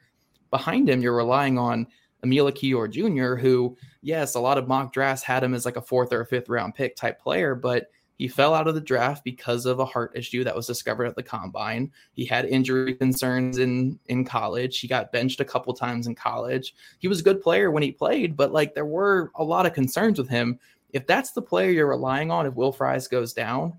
behind 0.50 0.90
him 0.90 1.00
you're 1.00 1.14
relying 1.14 1.56
on 1.56 1.86
Emil 2.24 2.50
Ekiyor 2.50 2.90
Jr., 2.90 3.40
who, 3.40 3.76
yes, 4.02 4.34
a 4.34 4.40
lot 4.40 4.58
of 4.58 4.68
mock 4.68 4.92
drafts 4.92 5.24
had 5.24 5.44
him 5.44 5.54
as 5.54 5.64
like 5.64 5.76
a 5.76 5.82
fourth 5.82 6.12
or 6.12 6.20
a 6.20 6.26
fifth 6.26 6.48
round 6.48 6.74
pick 6.74 6.96
type 6.96 7.20
player, 7.20 7.54
but 7.54 7.90
he 8.18 8.26
fell 8.26 8.52
out 8.52 8.66
of 8.66 8.74
the 8.74 8.80
draft 8.80 9.22
because 9.22 9.64
of 9.64 9.78
a 9.78 9.84
heart 9.84 10.12
issue 10.16 10.42
that 10.42 10.56
was 10.56 10.66
discovered 10.66 11.06
at 11.06 11.14
the 11.14 11.22
combine. 11.22 11.92
He 12.12 12.24
had 12.24 12.46
injury 12.46 12.94
concerns 12.94 13.58
in 13.58 13.98
in 14.06 14.24
college. 14.24 14.80
He 14.80 14.88
got 14.88 15.12
benched 15.12 15.40
a 15.40 15.44
couple 15.44 15.72
times 15.72 16.08
in 16.08 16.16
college. 16.16 16.74
He 16.98 17.06
was 17.06 17.20
a 17.20 17.24
good 17.24 17.40
player 17.40 17.70
when 17.70 17.84
he 17.84 17.92
played, 17.92 18.36
but 18.36 18.52
like 18.52 18.74
there 18.74 18.86
were 18.86 19.30
a 19.36 19.44
lot 19.44 19.66
of 19.66 19.72
concerns 19.72 20.18
with 20.18 20.28
him. 20.28 20.58
If 20.90 21.06
that's 21.06 21.30
the 21.30 21.42
player 21.42 21.70
you're 21.70 21.86
relying 21.86 22.30
on, 22.32 22.46
if 22.46 22.54
Will 22.54 22.72
Fries 22.72 23.06
goes 23.06 23.32
down, 23.32 23.74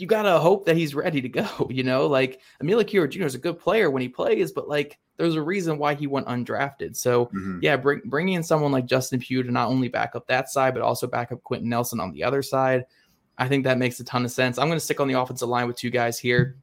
you 0.00 0.06
gotta 0.06 0.38
hope 0.38 0.64
that 0.66 0.76
he's 0.76 0.94
ready 0.94 1.20
to 1.20 1.28
go. 1.28 1.46
You 1.70 1.84
know, 1.84 2.06
like 2.06 2.40
Emil 2.60 2.82
Ekiyor 2.82 3.10
Jr. 3.10 3.24
is 3.24 3.34
a 3.34 3.38
good 3.38 3.58
player 3.58 3.90
when 3.90 4.02
he 4.02 4.08
plays, 4.08 4.50
but 4.52 4.68
like 4.68 4.98
there's 5.16 5.34
a 5.34 5.42
reason 5.42 5.78
why 5.78 5.94
he 5.94 6.06
went 6.06 6.26
undrafted. 6.26 6.96
So 6.96 7.26
mm-hmm. 7.26 7.58
yeah, 7.62 7.76
bring, 7.76 8.00
bringing 8.06 8.34
in 8.34 8.42
someone 8.42 8.72
like 8.72 8.86
Justin 8.86 9.20
Pugh 9.20 9.42
to 9.42 9.50
not 9.50 9.68
only 9.68 9.88
back 9.88 10.16
up 10.16 10.26
that 10.26 10.48
side, 10.48 10.74
but 10.74 10.82
also 10.82 11.06
back 11.06 11.30
up 11.30 11.42
Quenton 11.44 11.68
Nelson 11.68 12.00
on 12.00 12.12
the 12.12 12.24
other 12.24 12.42
side. 12.42 12.86
I 13.38 13.46
think 13.46 13.64
that 13.64 13.78
makes 13.78 14.00
a 14.00 14.04
ton 14.04 14.24
of 14.24 14.30
sense. 14.30 14.58
I'm 14.58 14.68
going 14.68 14.78
to 14.78 14.84
stick 14.84 15.00
on 15.00 15.08
the 15.08 15.20
offensive 15.20 15.48
line 15.48 15.66
with 15.66 15.76
two 15.76 15.90
guys 15.90 16.18
here. 16.18 16.56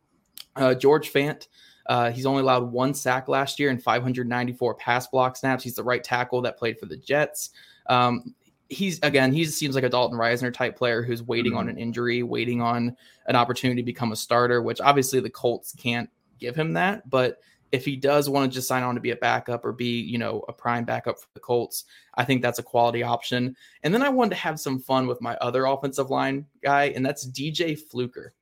Uh, 0.56 0.74
George 0.74 1.12
Fant, 1.14 1.48
uh, 1.86 2.12
he's 2.12 2.26
only 2.26 2.42
allowed 2.42 2.72
one 2.72 2.94
sack 2.94 3.28
last 3.28 3.60
year 3.60 3.70
and 3.70 3.82
594 3.82 4.76
pass 4.76 5.08
block 5.08 5.38
snaps. 5.38 5.64
He's 5.64 5.76
the 5.76 5.84
right 5.84 6.04
tackle 6.04 6.42
that 6.42 6.58
played 6.58 6.80
for 6.80 6.88
the 6.88 6.98
Jets. 6.98 7.52
Um, 7.88 8.36
he's 8.70 9.00
again, 9.04 9.32
he 9.32 9.46
seems 9.46 9.76
like 9.76 9.84
a 9.84 9.90
Dalton 9.90 10.18
Risner 10.18 10.54
type 10.54 10.78
player 10.78 11.02
who's 11.02 11.24
waiting 11.24 11.54
mm-hmm. 11.54 11.60
on 11.60 11.70
an 11.70 11.78
injury, 11.78 12.24
waiting 12.24 12.62
on 12.62 12.96
an 13.28 13.36
opportunity 13.36 13.82
to 13.82 13.86
become 13.86 14.12
a 14.12 14.16
starter, 14.16 14.62
which 14.62 14.82
obviously 14.82 15.20
the 15.20 15.30
Colts 15.30 15.74
can't 15.78 16.10
give 16.40 16.56
him 16.56 16.74
that. 16.74 17.10
But 17.10 17.40
if 17.72 17.84
he 17.84 17.96
does 17.96 18.30
want 18.30 18.50
to 18.50 18.56
just 18.56 18.68
sign 18.68 18.84
on 18.84 18.96
to 18.96 19.02
be 19.02 19.12
a 19.12 19.16
backup 19.16 19.66
or 19.66 19.74
be, 19.74 20.00
you 20.00 20.18
know, 20.18 20.44
a 20.48 20.54
prime 20.54 20.86
backup 20.86 21.20
for 21.20 21.28
the 21.34 21.40
Colts, 21.40 21.86
I 22.16 22.24
think 22.24 22.42
that's 22.42 22.60
a 22.60 22.64
quality 22.64 23.04
option. 23.04 23.56
And 23.84 23.94
then 23.94 24.02
I 24.02 24.10
wanted 24.10 24.32
to 24.32 24.36
have 24.38 24.60
some 24.60 24.80
fun 24.80 25.08
with 25.08 25.22
my 25.22 25.36
other 25.38 25.66
offensive 25.66 26.10
line 26.10 26.46
guy, 26.64 26.86
and 26.86 27.06
that's 27.06 27.28
DJ 27.28 27.78
Fluker. 27.78 28.34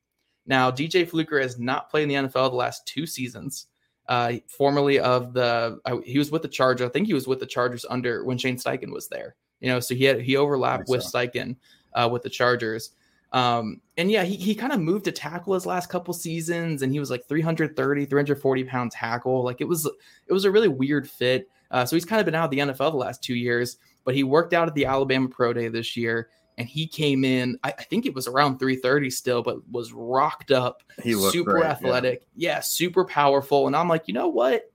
Now, 0.46 0.70
DJ 0.70 1.08
Fluker 1.08 1.40
has 1.40 1.58
not 1.58 1.90
played 1.90 2.04
in 2.04 2.10
the 2.10 2.30
NFL 2.30 2.52
the 2.52 2.56
last 2.56 2.86
two 2.86 3.08
seasons. 3.08 3.68
Uh, 4.08 4.34
formerly 4.48 5.00
of 5.00 5.34
the, 5.34 5.80
uh, 5.86 5.98
he 6.06 6.20
was 6.20 6.30
with 6.30 6.44
the 6.44 6.48
Chargers. 6.48 6.88
I 6.88 6.92
think 6.92 7.08
he 7.08 7.16
was 7.16 7.28
with 7.28 7.40
the 7.40 7.48
Chargers 7.48 7.88
under 7.90 8.24
when 8.24 8.38
Shane 8.38 8.58
Steichen 8.58 8.92
was 8.92 9.08
there. 9.08 9.36
You 9.60 9.70
know, 9.70 9.80
so 9.80 9.96
he 9.96 10.04
had 10.04 10.22
he 10.22 10.38
overlapped 10.38 10.90
with 10.90 11.04
so. 11.04 11.18
Steichen 11.18 11.56
uh, 11.94 12.10
with 12.12 12.24
the 12.24 12.30
Chargers. 12.30 12.92
Um, 13.32 13.82
and 13.98 14.10
yeah, 14.10 14.24
he, 14.24 14.38
he 14.38 14.56
kind 14.56 14.72
of 14.72 14.80
moved 14.80 15.06
to 15.06 15.12
tackle 15.12 15.56
his 15.56 15.66
last 15.66 15.90
couple 15.90 16.14
seasons, 16.14 16.82
and 16.82 16.94
he 16.94 17.00
was 17.00 17.10
like 17.10 17.28
330, 17.28 18.06
340 18.06 18.64
pound 18.64 18.92
tackle. 18.92 19.44
Like 19.44 19.60
it 19.60 19.68
was 19.68 19.86
it 19.86 20.34
was 20.34 20.46
a 20.46 20.52
really 20.52 20.68
weird 20.68 21.10
fit. 21.10 21.50
Uh, 21.72 21.86
so 21.86 21.96
he's 21.96 22.06
kind 22.06 22.20
of 22.20 22.26
been 22.26 22.36
out 22.36 22.46
of 22.46 22.52
the 22.52 22.60
NFL 22.60 22.92
the 22.92 22.98
last 22.98 23.24
two 23.24 23.36
years, 23.36 23.78
but 24.06 24.16
he 24.16 24.24
worked 24.24 24.54
out 24.54 24.68
at 24.68 24.76
the 24.76 24.86
Alabama 24.86 25.28
Pro 25.28 25.52
Day 25.52 25.68
this 25.68 25.98
year, 25.98 26.30
and 26.58 26.70
he 26.70 26.88
came 26.88 27.26
in. 27.26 27.60
I, 27.64 27.74
I 27.78 27.84
think 27.84 28.06
it 28.06 28.14
was 28.14 28.28
around 28.28 28.60
330 28.60 29.10
still, 29.10 29.42
but 29.42 29.68
was 29.70 29.92
rocked 29.92 30.52
up. 30.52 30.84
He 31.04 31.14
super 31.14 31.54
great, 31.54 31.66
athletic, 31.66 32.22
yeah. 32.36 32.52
yeah, 32.52 32.60
super 32.62 33.04
powerful. 33.04 33.68
And 33.68 33.76
I'm 33.76 33.90
like, 33.90 34.08
you 34.08 34.14
know 34.14 34.30
what? 34.30 34.72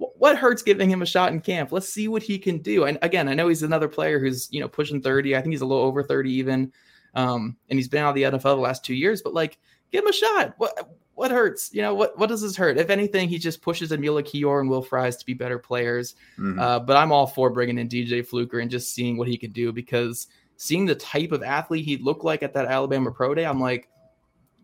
What 0.00 0.38
hurts 0.38 0.62
giving 0.62 0.90
him 0.90 1.02
a 1.02 1.06
shot 1.06 1.32
in 1.32 1.40
camp? 1.40 1.72
Let's 1.72 1.88
see 1.88 2.08
what 2.08 2.22
he 2.22 2.38
can 2.38 2.58
do. 2.58 2.84
And 2.84 2.98
again, 3.02 3.28
I 3.28 3.34
know 3.34 3.48
he's 3.48 3.62
another 3.62 3.88
player 3.88 4.18
who's 4.18 4.48
you 4.50 4.60
know 4.60 4.68
pushing 4.68 5.02
30. 5.02 5.36
I 5.36 5.40
think 5.40 5.52
he's 5.52 5.60
a 5.60 5.66
little 5.66 5.84
over 5.84 6.02
30 6.02 6.32
even. 6.32 6.72
Um, 7.14 7.56
and 7.68 7.78
he's 7.78 7.88
been 7.88 8.02
out 8.02 8.10
of 8.10 8.14
the 8.14 8.22
NFL 8.22 8.56
the 8.56 8.56
last 8.56 8.84
two 8.84 8.94
years, 8.94 9.20
but 9.20 9.34
like, 9.34 9.58
give 9.90 10.04
him 10.04 10.10
a 10.10 10.12
shot. 10.12 10.54
What 10.58 10.96
what 11.14 11.30
hurts? 11.30 11.70
You 11.72 11.82
know, 11.82 11.94
what 11.94 12.18
what 12.18 12.28
does 12.28 12.40
this 12.40 12.56
hurt? 12.56 12.78
If 12.78 12.88
anything, 12.88 13.28
he 13.28 13.38
just 13.38 13.60
pushes 13.60 13.92
Emil 13.92 14.14
Ekiyor 14.14 14.60
and 14.60 14.70
Will 14.70 14.82
Fries 14.82 15.16
to 15.18 15.26
be 15.26 15.34
better 15.34 15.58
players. 15.58 16.14
Mm-hmm. 16.38 16.58
Uh, 16.58 16.78
but 16.80 16.96
I'm 16.96 17.12
all 17.12 17.26
for 17.26 17.50
bringing 17.50 17.78
in 17.78 17.88
DJ 17.88 18.26
Fluker 18.26 18.60
and 18.60 18.70
just 18.70 18.94
seeing 18.94 19.18
what 19.18 19.28
he 19.28 19.36
can 19.36 19.52
do 19.52 19.72
because 19.72 20.28
seeing 20.56 20.86
the 20.86 20.94
type 20.94 21.32
of 21.32 21.42
athlete 21.42 21.84
he 21.84 21.96
looked 21.98 22.24
like 22.24 22.42
at 22.42 22.54
that 22.54 22.66
Alabama 22.66 23.10
Pro 23.10 23.34
Day, 23.34 23.44
I'm 23.44 23.60
like, 23.60 23.88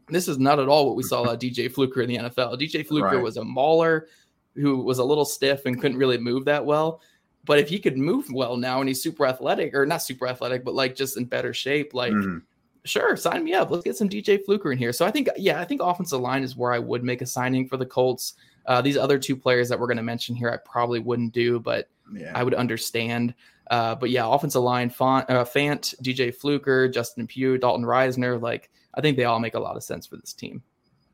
this 0.09 0.29
is 0.29 0.39
not 0.39 0.59
at 0.59 0.69
all 0.69 0.87
what 0.87 0.97
we 0.97 1.03
saw 1.03 1.25
DJ 1.37 1.71
Fluker 1.71 2.01
in 2.01 2.09
the 2.09 2.17
NFL. 2.17 2.59
DJ 2.61 2.87
Fluker 2.87 3.17
right. 3.17 3.23
was 3.23 3.37
a 3.37 3.45
mauler 3.45 4.07
who 4.57 4.79
was 4.79 4.99
a 4.99 5.05
little 5.05 5.25
stiff 5.25 5.67
and 5.67 5.81
couldn't 5.81 5.99
really 5.99 6.19
move 6.19 6.45
that 6.47 6.65
well. 6.65 7.01
But 7.45 7.59
if 7.59 7.69
he 7.69 7.79
could 7.79 7.97
move 7.97 8.27
well 8.33 8.57
now 8.57 8.81
and 8.81 8.89
he's 8.89 9.03
super 9.03 9.27
athletic, 9.27 9.75
or 9.75 9.87
not 9.87 10.03
super 10.03 10.27
athletic, 10.27 10.65
but 10.65 10.75
like 10.75 10.97
just 10.97 11.17
in 11.17 11.25
better 11.25 11.55
shape, 11.55 11.95
like 11.95 12.13
mm-hmm. 12.13 12.39
sure, 12.85 13.17
sign 13.17 13.45
me 13.45 13.55
up. 13.55 13.71
Let's 13.71 13.85
get 13.85 13.97
some 13.97 14.09
DJ 14.09 14.45
Fluker 14.45 14.73
in 14.73 14.79
here. 14.79 14.93
So 14.93 15.07
I 15.07 15.13
think, 15.13 15.29
yeah, 15.37 15.61
I 15.61 15.65
think 15.65 15.81
offensive 15.81 16.21
line 16.21 16.43
is 16.43 16.57
where 16.57 16.73
I 16.73 16.81
would 16.81 17.05
make 17.05 17.23
a 17.23 17.27
signing 17.27 17.69
for 17.69 17.77
the 17.77 17.87
Colts. 17.87 18.35
Uh, 18.67 18.83
these 18.83 18.97
other 18.97 19.19
two 19.19 19.37
players 19.37 19.69
that 19.69 19.79
we're 19.79 19.87
going 19.87 19.97
to 19.97 20.03
mention 20.03 20.35
here, 20.35 20.51
I 20.51 20.57
probably 20.57 20.99
wouldn't 20.99 21.33
do, 21.33 21.61
but 21.61 21.89
yeah. 22.13 22.33
I 22.35 22.43
would 22.43 22.55
understand. 22.55 23.33
Uh, 23.71 23.95
but 23.95 24.11
yeah, 24.11 24.23
offensive 24.27 24.63
line, 24.63 24.91
Font, 24.91 25.29
uh, 25.31 25.45
Fant, 25.45 25.95
DJ 26.03 26.35
Fluker, 26.35 26.89
Justin 26.89 27.27
Pugh, 27.27 27.59
Dalton 27.59 27.85
Risner, 27.85 28.41
like 28.41 28.71
I 28.95 29.01
think 29.01 29.17
they 29.17 29.25
all 29.25 29.41
make 29.41 29.55
a 29.55 29.61
lot 29.61 29.77
of 29.77 29.85
sense 29.85 30.07
for 30.07 30.17
this 30.17 30.33
team. 30.33 30.63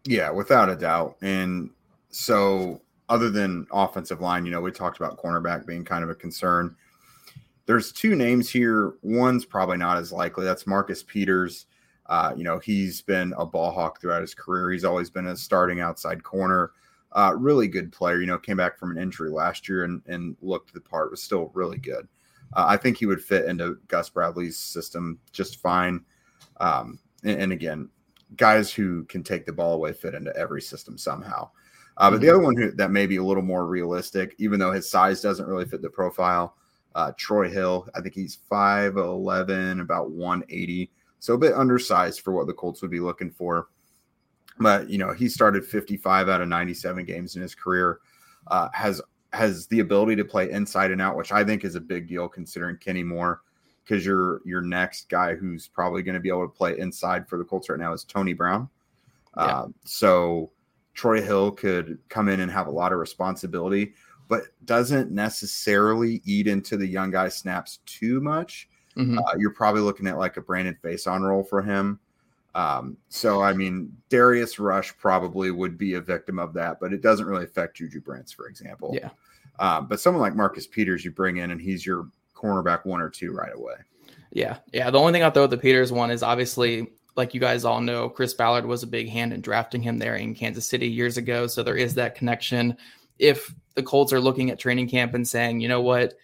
Yeah, 0.04 0.30
without 0.30 0.68
a 0.68 0.76
doubt. 0.76 1.16
And 1.20 1.70
so 2.10 2.80
other 3.08 3.30
than 3.30 3.66
offensive 3.72 4.20
line, 4.20 4.44
you 4.44 4.50
know, 4.50 4.60
we 4.60 4.70
talked 4.70 4.98
about 4.98 5.18
cornerback 5.18 5.66
being 5.66 5.84
kind 5.84 6.04
of 6.04 6.10
a 6.10 6.14
concern. 6.14 6.76
There's 7.66 7.92
two 7.92 8.16
names 8.16 8.50
here. 8.50 8.94
One's 9.02 9.44
probably 9.44 9.76
not 9.76 9.98
as 9.98 10.12
likely. 10.12 10.44
That's 10.44 10.66
Marcus 10.66 11.02
Peters. 11.02 11.66
Uh, 12.06 12.34
you 12.36 12.44
know, 12.44 12.58
he's 12.58 13.00
been 13.00 13.32
a 13.38 13.46
ball 13.46 13.70
hawk 13.70 14.00
throughout 14.00 14.20
his 14.20 14.34
career. 14.34 14.70
He's 14.72 14.84
always 14.84 15.10
been 15.10 15.28
a 15.28 15.36
starting 15.36 15.80
outside 15.80 16.22
corner. 16.22 16.72
Uh, 17.12 17.34
really 17.36 17.68
good 17.68 17.92
player. 17.92 18.20
You 18.20 18.26
know, 18.26 18.38
came 18.38 18.56
back 18.56 18.78
from 18.78 18.90
an 18.90 19.02
injury 19.02 19.30
last 19.30 19.68
year 19.68 19.84
and, 19.84 20.02
and 20.06 20.36
looked 20.40 20.74
the 20.74 20.80
part. 20.80 21.10
Was 21.10 21.22
still 21.22 21.50
really 21.54 21.78
good. 21.78 22.08
Uh, 22.54 22.64
I 22.68 22.76
think 22.76 22.98
he 22.98 23.06
would 23.06 23.22
fit 23.22 23.46
into 23.46 23.78
Gus 23.88 24.10
Bradley's 24.10 24.58
system 24.58 25.18
just 25.32 25.60
fine. 25.60 26.04
Um, 26.58 26.98
and, 27.24 27.40
and, 27.42 27.52
again, 27.52 27.88
guys 28.36 28.72
who 28.72 29.04
can 29.04 29.22
take 29.22 29.46
the 29.46 29.52
ball 29.52 29.74
away 29.74 29.92
fit 29.92 30.14
into 30.14 30.36
every 30.36 30.60
system 30.60 30.98
somehow. 30.98 31.50
Uh, 31.98 32.10
but 32.10 32.18
Mhm. 32.18 32.20
the 32.20 32.28
other 32.30 32.38
one 32.40 32.56
who, 32.56 32.70
that 32.72 32.90
may 32.90 33.06
be 33.06 33.16
a 33.16 33.22
little 33.22 33.42
more 33.42 33.66
realistic, 33.66 34.34
even 34.38 34.58
though 34.58 34.72
his 34.72 34.88
size 34.90 35.20
doesn't 35.20 35.46
really 35.46 35.64
fit 35.66 35.82
the 35.82 35.90
profile, 35.90 36.56
uh, 36.94 37.12
Troy 37.16 37.48
Hill. 37.50 37.88
I 37.94 38.00
think 38.00 38.14
he's 38.14 38.38
5'11, 38.50 39.80
about 39.80 40.10
180. 40.10 40.90
So 41.18 41.34
a 41.34 41.38
bit 41.38 41.54
undersized 41.54 42.20
for 42.22 42.32
what 42.32 42.46
the 42.46 42.52
Colts 42.54 42.82
would 42.82 42.90
be 42.90 43.00
looking 43.00 43.30
for. 43.30 43.68
But, 44.58 44.90
you 44.90 44.98
know, 44.98 45.12
he 45.12 45.28
started 45.28 45.64
55 45.64 46.28
out 46.28 46.40
of 46.40 46.48
97 46.48 47.04
games 47.04 47.36
in 47.36 47.42
his 47.42 47.54
career, 47.54 48.00
uh, 48.48 48.68
has 48.72 49.00
has 49.32 49.66
the 49.68 49.80
ability 49.80 50.14
to 50.14 50.26
play 50.26 50.50
inside 50.50 50.90
and 50.90 51.00
out, 51.00 51.16
which 51.16 51.32
I 51.32 51.42
think 51.42 51.64
is 51.64 51.74
a 51.74 51.80
big 51.80 52.06
deal 52.06 52.28
considering 52.28 52.76
Kenny 52.76 53.02
Moore, 53.02 53.40
because 53.82 54.04
your 54.04 54.42
your 54.44 54.60
next 54.60 55.08
guy 55.08 55.34
who's 55.34 55.68
probably 55.68 56.02
going 56.02 56.16
to 56.16 56.20
be 56.20 56.28
able 56.28 56.46
to 56.46 56.54
play 56.54 56.78
inside 56.78 57.26
for 57.26 57.38
the 57.38 57.44
Colts 57.44 57.70
right 57.70 57.78
now 57.78 57.94
is 57.94 58.04
Tony 58.04 58.34
Brown. 58.34 58.68
Yeah. 59.38 59.42
Uh, 59.42 59.68
so 59.84 60.50
Troy 60.94 61.22
Hill 61.22 61.52
could 61.52 61.98
come 62.08 62.28
in 62.28 62.40
and 62.40 62.50
have 62.50 62.66
a 62.66 62.70
lot 62.70 62.92
of 62.92 62.98
responsibility, 62.98 63.94
but 64.28 64.42
doesn't 64.64 65.10
necessarily 65.10 66.22
eat 66.24 66.46
into 66.46 66.76
the 66.76 66.86
young 66.86 67.10
guy 67.10 67.28
snaps 67.28 67.78
too 67.86 68.20
much. 68.20 68.68
Mhm. 68.96 69.18
Uh, 69.18 69.36
you're 69.38 69.54
probably 69.54 69.80
looking 69.80 70.06
at 70.06 70.18
like 70.18 70.36
a 70.36 70.42
Brandon 70.42 70.76
on 71.06 71.22
role 71.22 71.42
for 71.42 71.62
him. 71.62 71.98
Um, 72.54 72.98
so 73.08 73.42
I 73.42 73.54
mean, 73.54 73.96
Darius 74.10 74.58
Rush 74.58 74.96
probably 74.98 75.50
would 75.50 75.78
be 75.78 75.94
a 75.94 76.00
victim 76.00 76.38
of 76.38 76.52
that, 76.54 76.78
but 76.80 76.92
it 76.92 77.00
doesn't 77.00 77.26
really 77.26 77.44
affect 77.44 77.78
Juju 77.78 78.00
Brents, 78.00 78.32
for 78.32 78.46
example. 78.48 78.94
Yeah. 78.94 79.10
Um, 79.58 79.86
but 79.86 80.00
someone 80.00 80.20
like 80.20 80.34
Marcus 80.34 80.66
Peters, 80.66 81.04
you 81.04 81.10
bring 81.10 81.38
in 81.38 81.50
and 81.50 81.60
he's 81.60 81.86
your 81.86 82.08
cornerback 82.34 82.84
one 82.84 83.00
or 83.00 83.08
two 83.08 83.32
right 83.32 83.52
away. 83.54 83.74
Yeah, 84.32 84.58
yeah. 84.72 84.90
The 84.90 84.98
only 84.98 85.12
thing 85.12 85.22
I'll 85.22 85.30
throw 85.30 85.44
at 85.44 85.50
the 85.50 85.58
Peters 85.58 85.92
one 85.92 86.10
is 86.10 86.22
obviously, 86.22 86.90
like 87.16 87.34
you 87.34 87.40
guys 87.40 87.64
all 87.64 87.80
know, 87.80 88.08
Chris 88.08 88.34
Ballard 88.34 88.66
was 88.66 88.82
a 88.82 88.86
big 88.86 89.08
hand 89.08 89.32
in 89.32 89.40
drafting 89.40 89.82
him 89.82 89.98
there 89.98 90.16
in 90.16 90.34
Kansas 90.34 90.66
City 90.66 90.88
years 90.88 91.16
ago. 91.16 91.46
So 91.46 91.62
there 91.62 91.76
is 91.76 91.94
that 91.94 92.14
connection. 92.14 92.76
If 93.18 93.54
the 93.74 93.82
Colts 93.82 94.12
are 94.12 94.20
looking 94.20 94.50
at 94.50 94.58
training 94.58 94.88
camp 94.88 95.14
and 95.14 95.26
saying, 95.26 95.60
you 95.60 95.68
know 95.68 95.80
what, 95.80 96.14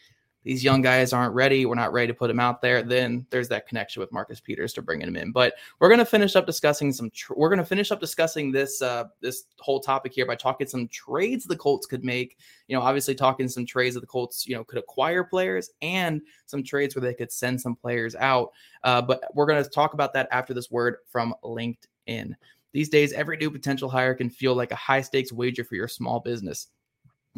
these 0.44 0.64
young 0.64 0.81
guys 0.83 1.12
aren't 1.12 1.35
ready, 1.35 1.66
we're 1.66 1.74
not 1.74 1.92
ready 1.92 2.07
to 2.07 2.14
put 2.14 2.29
them 2.29 2.40
out 2.40 2.62
there, 2.62 2.83
then 2.83 3.27
there's 3.31 3.48
that 3.48 3.66
connection 3.66 4.01
with 4.01 4.12
Marcus 4.12 4.40
Peters 4.40 4.72
to 4.74 4.83
bringing 4.83 5.09
him 5.09 5.16
in. 5.16 5.33
But 5.33 5.55
we're 5.81 5.90
gonna 5.90 6.05
finish 6.05 6.37
up 6.37 6.46
discussing 6.46 6.92
some. 6.92 7.11
Tr- 7.11 7.35
we're 7.37 7.51
gonna 7.51 7.64
finish 7.64 7.90
up 7.90 8.01
discussing 8.01 8.53
this 8.53 8.81
uh, 8.81 9.05
this 9.20 9.44
whole 9.59 9.81
topic 9.81 10.12
here 10.12 10.27
by 10.27 10.37
talking 10.37 10.66
some 10.66 10.88
trades 10.88 11.44
the 11.44 11.57
Colts 11.57 11.87
could 11.87 12.05
make. 12.05 12.38
You 12.68 12.77
know, 12.77 12.83
obviously 12.83 13.14
talking 13.14 13.48
some 13.48 13.66
trades 13.66 13.94
that 13.94 14.01
the 14.01 14.07
Colts 14.07 14.46
you 14.46 14.55
know 14.55 14.64
could 14.64 14.79
acquire 14.79 15.24
players 15.24 15.70
and 15.83 16.22
some 16.46 16.62
trades 16.62 16.94
where 16.94 17.03
they 17.03 17.14
could 17.14 17.33
send 17.33 17.61
some 17.61 17.74
players 17.74 18.14
out. 18.16 18.51
Uh, 18.85 19.03
but 19.03 19.22
we're 19.35 19.46
going 19.46 19.62
to 19.62 19.68
talk 19.68 19.94
about 19.94 20.12
that 20.14 20.29
after 20.31 20.55
this 20.55 20.70
word 20.70 20.96
from 21.11 21.35
LinkedIn. 21.44 22.33
These 22.72 22.88
days, 22.90 23.12
every 23.12 23.37
new 23.37 23.51
potential 23.51 23.88
hire 23.88 24.14
can 24.14 24.31
feel 24.31 24.55
like 24.55 24.72
a 24.72 24.77
high 24.77 25.01
stakes 25.01 25.33
wager 25.33 25.64
for 25.64 25.74
your 25.74 25.88
small 25.88 26.20
business. 26.20 26.68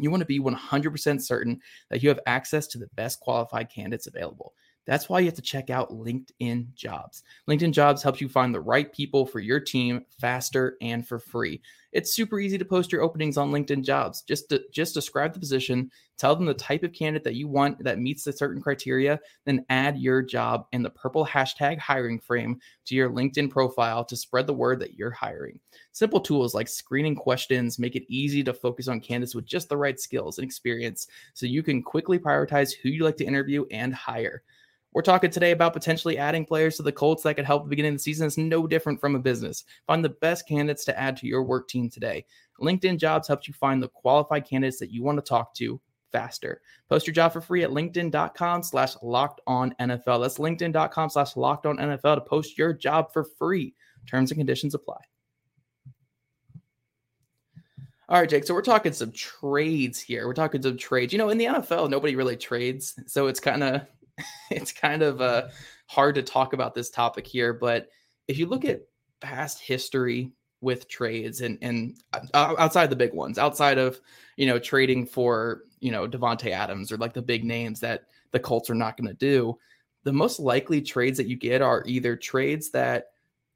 You 0.01 0.11
want 0.11 0.21
to 0.21 0.25
be 0.25 0.39
100% 0.39 1.21
certain 1.21 1.59
that 1.89 2.01
you 2.03 2.09
have 2.09 2.19
access 2.25 2.67
to 2.67 2.77
the 2.77 2.89
best 2.95 3.19
qualified 3.19 3.69
candidates 3.69 4.07
available. 4.07 4.53
That's 4.85 5.07
why 5.07 5.19
you 5.19 5.27
have 5.27 5.35
to 5.35 5.41
check 5.41 5.69
out 5.69 5.91
LinkedIn 5.91 6.73
Jobs. 6.73 7.23
LinkedIn 7.47 7.71
Jobs 7.71 8.01
helps 8.01 8.19
you 8.19 8.27
find 8.27 8.53
the 8.53 8.61
right 8.61 8.91
people 8.91 9.25
for 9.25 9.39
your 9.39 9.59
team 9.59 10.05
faster 10.19 10.75
and 10.81 11.07
for 11.07 11.19
free. 11.19 11.61
It's 11.91 12.15
super 12.15 12.39
easy 12.39 12.57
to 12.57 12.65
post 12.65 12.91
your 12.91 13.01
openings 13.01 13.37
on 13.37 13.51
LinkedIn 13.51 13.83
Jobs. 13.83 14.21
Just 14.21 14.49
to, 14.49 14.63
just 14.71 14.93
describe 14.93 15.33
the 15.33 15.39
position, 15.39 15.91
tell 16.17 16.35
them 16.35 16.45
the 16.45 16.53
type 16.53 16.83
of 16.83 16.93
candidate 16.93 17.23
that 17.25 17.35
you 17.35 17.47
want 17.47 17.83
that 17.83 17.99
meets 17.99 18.23
the 18.23 18.31
certain 18.31 18.61
criteria, 18.61 19.19
then 19.45 19.65
add 19.69 19.97
your 19.97 20.21
job 20.21 20.65
and 20.71 20.85
the 20.85 20.89
purple 20.89 21.25
hashtag 21.25 21.79
hiring 21.79 22.19
frame 22.19 22.59
to 22.85 22.95
your 22.95 23.09
LinkedIn 23.09 23.49
profile 23.49 24.05
to 24.05 24.15
spread 24.15 24.47
the 24.47 24.53
word 24.53 24.79
that 24.79 24.93
you're 24.93 25.11
hiring. 25.11 25.59
Simple 25.91 26.19
tools 26.19 26.53
like 26.53 26.67
screening 26.67 27.15
questions 27.15 27.79
make 27.79 27.95
it 27.95 28.05
easy 28.07 28.43
to 28.43 28.53
focus 28.53 28.87
on 28.87 29.01
candidates 29.01 29.35
with 29.35 29.45
just 29.45 29.67
the 29.67 29.77
right 29.77 29.99
skills 29.99 30.37
and 30.37 30.45
experience 30.45 31.07
so 31.33 31.45
you 31.45 31.63
can 31.63 31.83
quickly 31.83 32.17
prioritize 32.17 32.71
who 32.71 32.89
you 32.89 33.03
like 33.03 33.17
to 33.17 33.25
interview 33.25 33.65
and 33.71 33.93
hire. 33.93 34.43
We're 34.93 35.01
talking 35.01 35.31
today 35.31 35.51
about 35.51 35.73
potentially 35.73 36.17
adding 36.17 36.45
players 36.45 36.75
to 36.75 36.83
the 36.83 36.91
Colts 36.91 37.23
that 37.23 37.35
could 37.35 37.45
help 37.45 37.63
the 37.63 37.69
beginning 37.69 37.93
of 37.93 37.95
the 37.95 38.03
season. 38.03 38.27
It's 38.27 38.37
no 38.37 38.67
different 38.67 38.99
from 38.99 39.15
a 39.15 39.19
business. 39.19 39.63
Find 39.87 40.03
the 40.03 40.09
best 40.09 40.47
candidates 40.47 40.83
to 40.85 40.99
add 40.99 41.15
to 41.17 41.27
your 41.27 41.43
work 41.43 41.69
team 41.69 41.89
today. 41.89 42.25
LinkedIn 42.59 42.99
Jobs 42.99 43.27
helps 43.27 43.47
you 43.47 43.53
find 43.53 43.81
the 43.81 43.87
qualified 43.87 44.45
candidates 44.45 44.79
that 44.79 44.91
you 44.91 45.01
want 45.01 45.17
to 45.17 45.21
talk 45.21 45.53
to 45.55 45.79
faster. 46.11 46.61
Post 46.89 47.07
your 47.07 47.13
job 47.13 47.31
for 47.31 47.39
free 47.39 47.63
at 47.63 47.69
linkedin.com 47.69 48.63
slash 48.63 48.95
locked 49.01 49.39
on 49.47 49.73
NFL. 49.79 50.21
That's 50.21 50.37
linkedin.com 50.37 51.09
slash 51.09 51.37
locked 51.37 51.65
on 51.65 51.77
NFL 51.77 52.15
to 52.15 52.21
post 52.21 52.57
your 52.57 52.73
job 52.73 53.13
for 53.13 53.23
free. 53.23 53.73
Terms 54.07 54.31
and 54.31 54.39
conditions 54.39 54.75
apply. 54.75 54.99
All 58.09 58.19
right, 58.19 58.29
Jake. 58.29 58.43
So 58.43 58.53
we're 58.53 58.61
talking 58.61 58.91
some 58.91 59.13
trades 59.13 60.01
here. 60.01 60.27
We're 60.27 60.33
talking 60.33 60.61
some 60.61 60.75
trades. 60.75 61.13
You 61.13 61.19
know, 61.19 61.29
in 61.29 61.37
the 61.37 61.45
NFL, 61.45 61.89
nobody 61.89 62.17
really 62.17 62.35
trades. 62.35 62.93
So 63.07 63.27
it's 63.27 63.39
kind 63.39 63.63
of 63.63 63.83
it's 64.51 64.71
kind 64.71 65.01
of 65.01 65.21
uh, 65.21 65.47
hard 65.87 66.15
to 66.15 66.23
talk 66.23 66.53
about 66.53 66.73
this 66.73 66.89
topic 66.89 67.27
here. 67.27 67.53
But 67.53 67.89
if 68.27 68.37
you 68.37 68.45
look 68.45 68.65
at 68.65 68.81
past 69.19 69.59
history 69.59 70.31
with 70.61 70.87
trades 70.87 71.41
and 71.41 71.57
and 71.61 71.97
uh, 72.13 72.55
outside 72.57 72.89
the 72.89 72.95
big 72.95 73.13
ones, 73.13 73.37
outside 73.37 73.77
of 73.77 73.99
you 74.37 74.47
know 74.47 74.59
trading 74.59 75.05
for 75.05 75.63
you 75.79 75.91
know 75.91 76.07
Davante 76.07 76.51
Adams 76.51 76.91
or 76.91 76.97
like 76.97 77.13
the 77.13 77.21
big 77.21 77.43
names 77.43 77.79
that 77.79 78.05
the 78.31 78.39
Colts 78.39 78.69
are 78.69 78.75
not 78.75 78.97
going 78.97 79.07
to 79.07 79.13
do, 79.13 79.57
the 80.03 80.13
most 80.13 80.39
likely 80.39 80.81
trades 80.81 81.17
that 81.17 81.27
you 81.27 81.35
get 81.35 81.61
are 81.61 81.83
either 81.85 82.15
trades 82.15 82.69
that 82.71 83.07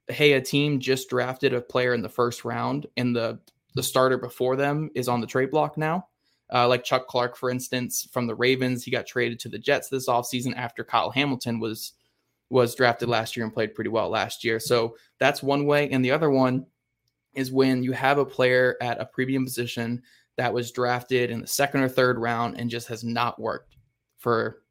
hey 0.08 0.34
a 0.34 0.42
team 0.42 0.80
just 0.80 1.10
drafted 1.10 1.54
a 1.54 1.62
player 1.62 1.94
in 1.94 2.02
the 2.02 2.10
first 2.10 2.46
round 2.46 2.86
and 2.98 3.16
the 3.16 3.40
the 3.74 3.84
starter 3.84 4.18
before 4.18 4.56
them 4.56 4.90
is 4.96 5.08
on 5.08 5.20
the 5.20 5.28
trade 5.28 5.52
block 5.52 5.78
now 5.78 6.08
uh, 6.54 6.68
like 6.68 6.84
Chuck 6.84 7.08
Clark, 7.08 7.36
for 7.36 7.50
instance, 7.50 8.08
from 8.12 8.28
the 8.28 8.36
Ravens. 8.36 8.84
He 8.84 8.92
got 8.92 9.08
traded 9.08 9.40
to 9.40 9.50
the 9.50 9.60
Jets 9.60 9.90
this 9.90 10.08
offseason 10.08 10.56
after 10.56 10.84
Kyle 10.84 11.10
Hamilton 11.10 11.60
was 11.60 11.94
was 12.50 12.76
drafted 12.76 13.10
last 13.10 13.36
year 13.36 13.44
and 13.44 13.54
played 13.54 13.74
pretty 13.74 13.90
well 13.90 14.10
last 14.10 14.44
year. 14.44 14.60
So 14.60 14.96
that's 15.20 15.42
one 15.42 15.66
way. 15.66 15.90
And 15.90 16.06
the 16.06 16.12
other 16.12 16.30
one 16.30 16.66
is 17.34 17.52
when 17.52 17.84
you 17.84 17.92
have 17.92 18.18
a 18.18 18.26
player 18.26 18.78
at 18.82 19.02
a 19.02 19.06
premium 19.06 19.44
position 19.44 20.02
that 20.38 20.54
was 20.54 20.72
drafted 20.72 21.32
in 21.32 21.42
the 21.42 21.48
second 21.48 21.82
or 21.82 21.90
third 21.90 22.20
round 22.20 22.60
and 22.60 22.70
just 22.70 22.88
has 22.88 23.04
not 23.04 23.40
worked 23.40 23.78
for 24.18 24.62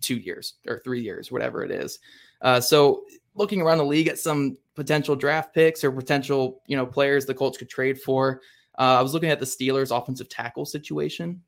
two 0.00 0.16
years 0.16 0.54
or 0.66 0.80
three 0.84 1.00
years, 1.00 1.32
whatever 1.32 1.64
it 1.64 1.70
is. 1.70 1.98
Uh, 2.42 2.60
so 2.60 3.04
looking 3.34 3.60
around 3.60 3.78
the 3.78 3.84
league 3.84 4.08
at 4.08 4.18
some 4.18 4.56
potential 4.74 5.16
draft 5.16 5.54
picks 5.54 5.84
or 5.84 5.92
potential, 5.92 6.62
you 6.66 6.76
know, 6.76 6.86
players 6.86 7.26
the 7.26 7.34
Colts 7.34 7.58
could 7.58 7.68
trade 7.68 8.00
for. 8.00 8.40
Uh, 8.78 8.98
I 8.98 9.02
was 9.02 9.14
looking 9.14 9.30
at 9.30 9.40
the 9.40 9.46
Steelers' 9.46 9.96
offensive 9.96 10.28
tackle 10.28 10.64
situation. 10.64 11.40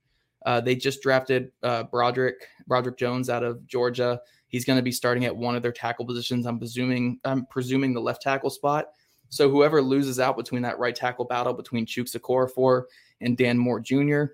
Uh, 0.44 0.60
they 0.60 0.76
just 0.76 1.02
drafted 1.02 1.50
uh, 1.62 1.82
Broderick 1.84 2.36
Broderick 2.66 2.96
Jones 2.96 3.28
out 3.28 3.42
of 3.42 3.66
Georgia. 3.66 4.20
He's 4.48 4.64
going 4.64 4.78
to 4.78 4.82
be 4.82 4.92
starting 4.92 5.24
at 5.24 5.36
one 5.36 5.56
of 5.56 5.62
their 5.62 5.72
tackle 5.72 6.06
positions. 6.06 6.46
I'm 6.46 6.58
presuming 6.58 7.18
I'm 7.24 7.46
presuming 7.46 7.92
the 7.92 8.00
left 8.00 8.22
tackle 8.22 8.50
spot. 8.50 8.86
So 9.28 9.50
whoever 9.50 9.82
loses 9.82 10.20
out 10.20 10.36
between 10.36 10.62
that 10.62 10.78
right 10.78 10.94
tackle 10.94 11.24
battle 11.24 11.52
between 11.52 11.84
Chuksa 11.84 12.20
Okorafor 12.20 12.84
and 13.20 13.36
Dan 13.36 13.58
Moore 13.58 13.80
Jr., 13.80 14.24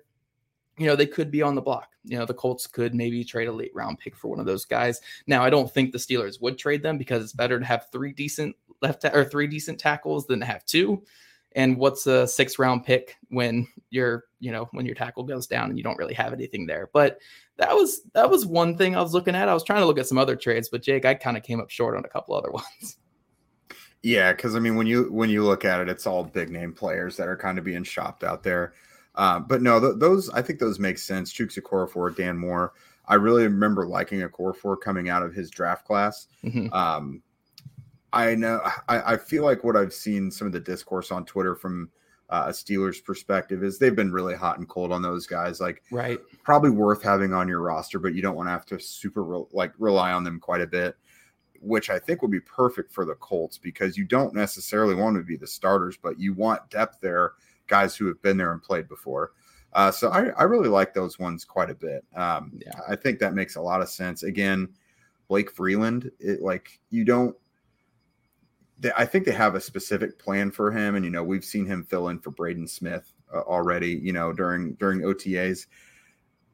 you 0.77 0.87
know, 0.87 0.95
they 0.95 1.07
could 1.07 1.31
be 1.31 1.41
on 1.41 1.55
the 1.55 1.61
block. 1.61 1.89
You 2.03 2.19
know, 2.19 2.25
the 2.25 2.33
Colts 2.33 2.67
could 2.67 2.93
maybe 2.93 3.23
trade 3.23 3.47
a 3.47 3.51
late 3.51 3.71
round 3.73 3.97
pick 3.97 4.15
for 4.15 4.27
one 4.27 4.39
of 4.39 4.45
those 4.45 4.65
guys. 4.65 5.01
Now, 5.25 5.43
I 5.43 5.49
don't 5.49 5.71
think 5.71 5.91
the 5.91 5.97
Steelers 5.97 6.41
would 6.41 6.57
trade 6.57 6.83
them 6.83 6.97
because 6.97 7.23
it's 7.23 7.33
better 7.33 7.59
to 7.59 7.65
have 7.65 7.87
three 7.91 8.11
decent 8.11 8.55
left 8.81 9.01
ta- 9.01 9.11
or 9.13 9.23
three 9.23 9.47
decent 9.47 9.79
tackles 9.79 10.27
than 10.27 10.39
to 10.41 10.45
have 10.45 10.65
two 10.65 11.03
and 11.55 11.77
what's 11.77 12.07
a 12.07 12.27
six 12.27 12.57
round 12.59 12.83
pick 12.85 13.15
when 13.29 13.67
your 13.89 14.25
you 14.39 14.51
know 14.51 14.67
when 14.71 14.85
your 14.85 14.95
tackle 14.95 15.23
goes 15.23 15.47
down 15.47 15.69
and 15.69 15.77
you 15.77 15.83
don't 15.83 15.97
really 15.97 16.13
have 16.13 16.33
anything 16.33 16.65
there 16.65 16.89
but 16.93 17.19
that 17.57 17.73
was 17.75 18.01
that 18.13 18.29
was 18.29 18.45
one 18.45 18.77
thing 18.77 18.95
i 18.95 19.01
was 19.01 19.13
looking 19.13 19.35
at 19.35 19.47
i 19.49 19.53
was 19.53 19.63
trying 19.63 19.79
to 19.81 19.85
look 19.85 19.99
at 19.99 20.07
some 20.07 20.17
other 20.17 20.35
trades 20.35 20.69
but 20.69 20.81
jake 20.81 21.05
i 21.05 21.13
kind 21.13 21.37
of 21.37 21.43
came 21.43 21.59
up 21.59 21.69
short 21.69 21.95
on 21.95 22.03
a 22.05 22.09
couple 22.09 22.35
other 22.35 22.51
ones 22.51 22.97
Yeah, 24.05 24.33
because 24.33 24.53
I 24.55 24.59
mean, 24.59 24.75
when 24.75 24.85
you 24.85 25.05
when 25.13 25.29
you 25.29 25.45
look 25.45 25.63
at 25.63 25.79
it, 25.79 25.87
it's 25.87 26.05
all 26.05 26.25
big 26.25 26.49
name 26.49 26.73
players 26.73 27.15
that 27.15 27.29
are 27.29 27.37
kind 27.37 27.57
of 27.57 27.63
being 27.63 27.83
shopped 27.85 28.25
out 28.25 28.43
there. 28.43 28.73
Uh, 29.15 29.39
but 29.39 29.61
no, 29.61 29.79
th- 29.79 29.93
those 29.97 30.29
I 30.31 30.41
think 30.41 30.59
those 30.59 30.77
make 30.77 30.97
sense. 30.97 31.31
Chuks 31.31 31.57
Okorafor, 31.57 32.13
Dan 32.13 32.37
Moore. 32.37 32.73
I 33.07 33.15
really 33.15 33.43
remember 33.43 33.87
liking 33.87 34.21
a 34.21 34.27
Okorafor 34.27 34.75
coming 34.81 35.07
out 35.07 35.23
of 35.23 35.33
his 35.33 35.49
draft 35.49 35.85
class. 35.85 36.27
Mhm. 36.43 36.69
Um, 36.73 37.21
I 38.13 38.35
know 38.35 38.61
I, 38.87 39.13
I 39.13 39.17
feel 39.17 39.43
like 39.43 39.63
what 39.63 39.75
I've 39.75 39.93
seen 39.93 40.31
some 40.31 40.47
of 40.47 40.53
the 40.53 40.59
discourse 40.59 41.11
on 41.11 41.25
Twitter 41.25 41.55
from 41.55 41.89
uh, 42.29 42.45
a 42.47 42.51
Steelers 42.51 43.03
perspective 43.03 43.63
is 43.63 43.77
they've 43.77 43.95
been 43.95 44.11
really 44.11 44.35
hot 44.35 44.59
and 44.59 44.69
cold 44.69 44.91
on 44.91 45.01
those 45.01 45.27
guys. 45.27 45.59
Like 45.59 45.83
right 45.91 46.19
probably 46.43 46.69
worth 46.69 47.01
having 47.01 47.33
on 47.33 47.47
your 47.47 47.61
roster, 47.61 47.99
but 47.99 48.13
you 48.13 48.21
don't 48.21 48.35
want 48.35 48.47
to 48.47 48.51
have 48.51 48.65
to 48.67 48.79
super 48.79 49.23
re- 49.23 49.45
like 49.51 49.73
rely 49.77 50.13
on 50.13 50.23
them 50.23 50.39
quite 50.39 50.61
a 50.61 50.67
bit, 50.67 50.95
which 51.59 51.89
I 51.89 51.99
think 51.99 52.21
would 52.21 52.31
be 52.31 52.39
perfect 52.39 52.91
for 52.93 53.03
the 53.03 53.15
Colts 53.15 53.57
because 53.57 53.97
you 53.97 54.05
don't 54.05 54.33
necessarily 54.33 54.95
want 54.95 55.17
to 55.17 55.23
be 55.23 55.35
the 55.35 55.47
starters, 55.47 55.97
but 56.01 56.19
you 56.19 56.33
want 56.33 56.69
depth 56.69 56.99
there, 57.01 57.33
guys 57.67 57.95
who 57.95 58.07
have 58.07 58.21
been 58.21 58.37
there 58.37 58.51
and 58.51 58.61
played 58.61 58.87
before. 58.87 59.31
Uh, 59.73 59.91
so 59.91 60.09
I, 60.09 60.27
I 60.37 60.43
really 60.43 60.69
like 60.69 60.93
those 60.93 61.17
ones 61.17 61.43
quite 61.43 61.71
a 61.71 61.75
bit. 61.75 62.05
Um, 62.15 62.51
Yeah. 62.63 62.79
I 62.87 62.95
think 62.95 63.17
that 63.19 63.33
makes 63.33 63.55
a 63.55 63.61
lot 63.61 63.81
of 63.81 63.89
sense. 63.89 64.21
Again, 64.21 64.69
Blake 65.27 65.51
Freeland, 65.51 66.11
it 66.19 66.41
like 66.41 66.79
you 66.91 67.03
don't 67.05 67.35
they, 68.79 68.91
I 68.97 69.05
think 69.05 69.25
they 69.25 69.31
have 69.31 69.55
a 69.55 69.61
specific 69.61 70.19
plan 70.19 70.51
for 70.51 70.71
him, 70.71 70.95
and 70.95 71.05
you 71.05 71.11
know 71.11 71.23
we've 71.23 71.45
seen 71.45 71.65
him 71.65 71.83
fill 71.83 72.09
in 72.09 72.19
for 72.19 72.31
Braden 72.31 72.67
Smith 72.67 73.13
uh, 73.33 73.39
already. 73.41 73.91
You 73.91 74.13
know 74.13 74.33
during 74.33 74.73
during 74.73 75.01
OTAs, 75.01 75.67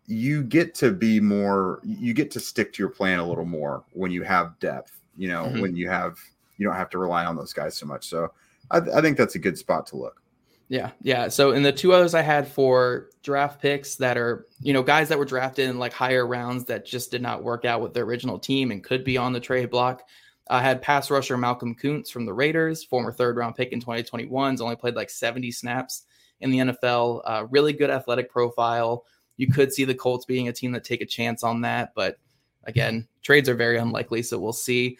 you 0.05 0.43
get 0.43 0.75
to 0.75 0.91
be 0.91 1.19
more, 1.19 1.81
you 1.83 2.13
get 2.13 2.31
to 2.31 2.39
stick 2.39 2.73
to 2.73 2.83
your 2.83 2.89
plan 2.89 3.19
a 3.19 3.27
little 3.27 3.45
more 3.45 3.83
when 3.93 4.11
you 4.11 4.23
have 4.23 4.59
depth. 4.59 4.99
You 5.17 5.29
know 5.29 5.45
mm-hmm. 5.45 5.61
when 5.61 5.75
you 5.75 5.89
have 5.89 6.17
you 6.57 6.65
don't 6.65 6.75
have 6.75 6.89
to 6.91 6.97
rely 6.97 7.25
on 7.25 7.35
those 7.35 7.53
guys 7.53 7.75
so 7.75 7.85
much. 7.85 8.07
So 8.07 8.31
I, 8.71 8.77
I 8.77 9.01
think 9.01 9.17
that's 9.17 9.35
a 9.35 9.39
good 9.39 9.57
spot 9.57 9.87
to 9.87 9.97
look. 9.97 10.21
Yeah, 10.69 10.91
yeah. 11.01 11.29
So 11.29 11.51
in 11.51 11.63
the 11.63 11.71
two 11.71 11.93
others 11.93 12.13
I 12.13 12.21
had 12.21 12.47
for 12.47 13.09
draft 13.23 13.59
picks 13.59 13.95
that 13.95 14.17
are, 14.17 14.45
you 14.61 14.71
know, 14.71 14.83
guys 14.83 15.09
that 15.09 15.17
were 15.17 15.25
drafted 15.25 15.67
in 15.67 15.79
like 15.79 15.93
higher 15.93 16.27
rounds 16.27 16.65
that 16.65 16.85
just 16.85 17.09
did 17.09 17.23
not 17.23 17.43
work 17.43 17.65
out 17.65 17.81
with 17.81 17.95
their 17.95 18.03
original 18.03 18.37
team 18.37 18.69
and 18.69 18.83
could 18.83 19.03
be 19.03 19.17
on 19.17 19.33
the 19.33 19.39
trade 19.39 19.71
block. 19.71 20.03
I 20.49 20.61
had 20.61 20.81
pass 20.81 21.11
rusher 21.11 21.37
Malcolm 21.37 21.75
Koonce 21.75 22.11
from 22.11 22.25
the 22.25 22.33
Raiders, 22.33 22.83
former 22.83 23.11
third 23.11 23.37
round 23.37 23.55
pick 23.55 23.71
in 23.71 23.79
2021. 23.79 24.51
He's 24.51 24.61
only 24.61 24.75
played 24.75 24.95
like 24.95 25.09
70 25.09 25.51
snaps 25.51 26.03
in 26.41 26.51
the 26.51 26.57
NFL. 26.59 27.21
Uh, 27.25 27.45
really 27.49 27.73
good 27.73 27.89
athletic 27.89 28.31
profile. 28.31 29.05
You 29.37 29.47
could 29.47 29.71
see 29.71 29.85
the 29.85 29.95
Colts 29.95 30.25
being 30.25 30.47
a 30.47 30.53
team 30.53 30.71
that 30.73 30.83
take 30.83 31.01
a 31.01 31.05
chance 31.05 31.43
on 31.43 31.61
that, 31.61 31.93
but 31.95 32.17
again, 32.65 33.07
trades 33.21 33.47
are 33.47 33.55
very 33.55 33.77
unlikely, 33.77 34.21
so 34.21 34.39
we'll 34.39 34.53
see. 34.53 34.97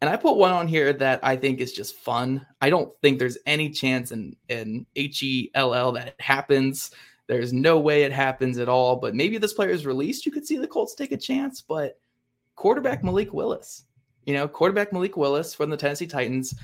And 0.00 0.10
I 0.10 0.16
put 0.16 0.36
one 0.36 0.52
on 0.52 0.68
here 0.68 0.92
that 0.92 1.20
I 1.22 1.36
think 1.36 1.60
is 1.60 1.72
just 1.72 1.96
fun. 1.96 2.46
I 2.60 2.68
don't 2.70 2.92
think 3.00 3.18
there's 3.18 3.38
any 3.46 3.70
chance 3.70 4.12
in 4.12 4.36
in 4.48 4.86
H 4.94 5.22
E 5.22 5.50
L 5.54 5.74
L 5.74 5.92
that 5.92 6.08
it 6.08 6.20
happens. 6.20 6.90
There's 7.26 7.52
no 7.52 7.80
way 7.80 8.02
it 8.02 8.12
happens 8.12 8.58
at 8.58 8.68
all. 8.68 8.96
But 8.96 9.14
maybe 9.14 9.38
this 9.38 9.54
player 9.54 9.70
is 9.70 9.86
released. 9.86 10.26
You 10.26 10.32
could 10.32 10.46
see 10.46 10.58
the 10.58 10.66
Colts 10.68 10.94
take 10.94 11.12
a 11.12 11.16
chance. 11.16 11.62
But 11.62 11.98
quarterback 12.56 13.02
Malik 13.02 13.32
Willis, 13.32 13.84
you 14.26 14.34
know, 14.34 14.46
quarterback 14.48 14.92
Malik 14.92 15.16
Willis 15.16 15.54
from 15.54 15.70
the 15.70 15.76
Tennessee 15.76 16.06
Titans 16.06 16.54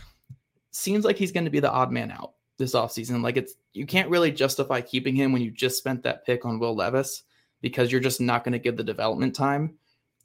seems 0.72 1.04
like 1.04 1.16
he's 1.16 1.32
going 1.32 1.44
to 1.44 1.50
be 1.50 1.60
the 1.60 1.70
odd 1.70 1.92
man 1.92 2.10
out 2.10 2.32
this 2.58 2.74
offseason. 2.74 3.22
Like 3.22 3.36
it's 3.36 3.54
you 3.72 3.86
can't 3.86 4.10
really 4.10 4.32
justify 4.32 4.80
keeping 4.80 5.14
him 5.14 5.32
when 5.32 5.42
you 5.42 5.50
just 5.50 5.78
spent 5.78 6.02
that 6.02 6.26
pick 6.26 6.44
on 6.44 6.58
Will 6.58 6.74
Levis 6.74 7.22
because 7.60 7.90
you're 7.90 8.00
just 8.00 8.20
not 8.20 8.44
going 8.44 8.52
to 8.52 8.58
give 8.58 8.76
the 8.76 8.84
development 8.84 9.34
time 9.34 9.74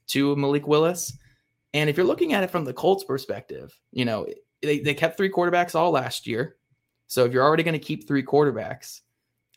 to 0.07 0.35
Malik 0.35 0.67
Willis. 0.67 1.17
And 1.73 1.89
if 1.89 1.95
you're 1.95 2.05
looking 2.05 2.33
at 2.33 2.43
it 2.43 2.49
from 2.49 2.65
the 2.65 2.73
Colts 2.73 3.03
perspective, 3.03 3.77
you 3.91 4.05
know, 4.05 4.27
they, 4.61 4.79
they 4.79 4.93
kept 4.93 5.15
three 5.15 5.29
quarterbacks 5.29 5.75
all 5.75 5.91
last 5.91 6.25
year. 6.25 6.55
So 7.05 7.25
if 7.25 7.31
you're 7.31 7.43
already 7.43 7.63
going 7.63 7.79
to 7.79 7.85
keep 7.85 8.07
three 8.07 8.23
quarterbacks 8.23 9.01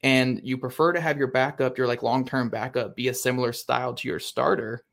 and 0.02 0.40
you 0.44 0.58
prefer 0.58 0.92
to 0.92 1.00
have 1.00 1.18
your 1.18 1.28
backup, 1.28 1.78
your 1.78 1.86
like 1.86 2.02
long-term 2.02 2.50
backup 2.50 2.94
be 2.94 3.08
a 3.08 3.14
similar 3.14 3.52
style 3.52 3.94
to 3.94 4.08
your 4.08 4.18
starter, 4.18 4.84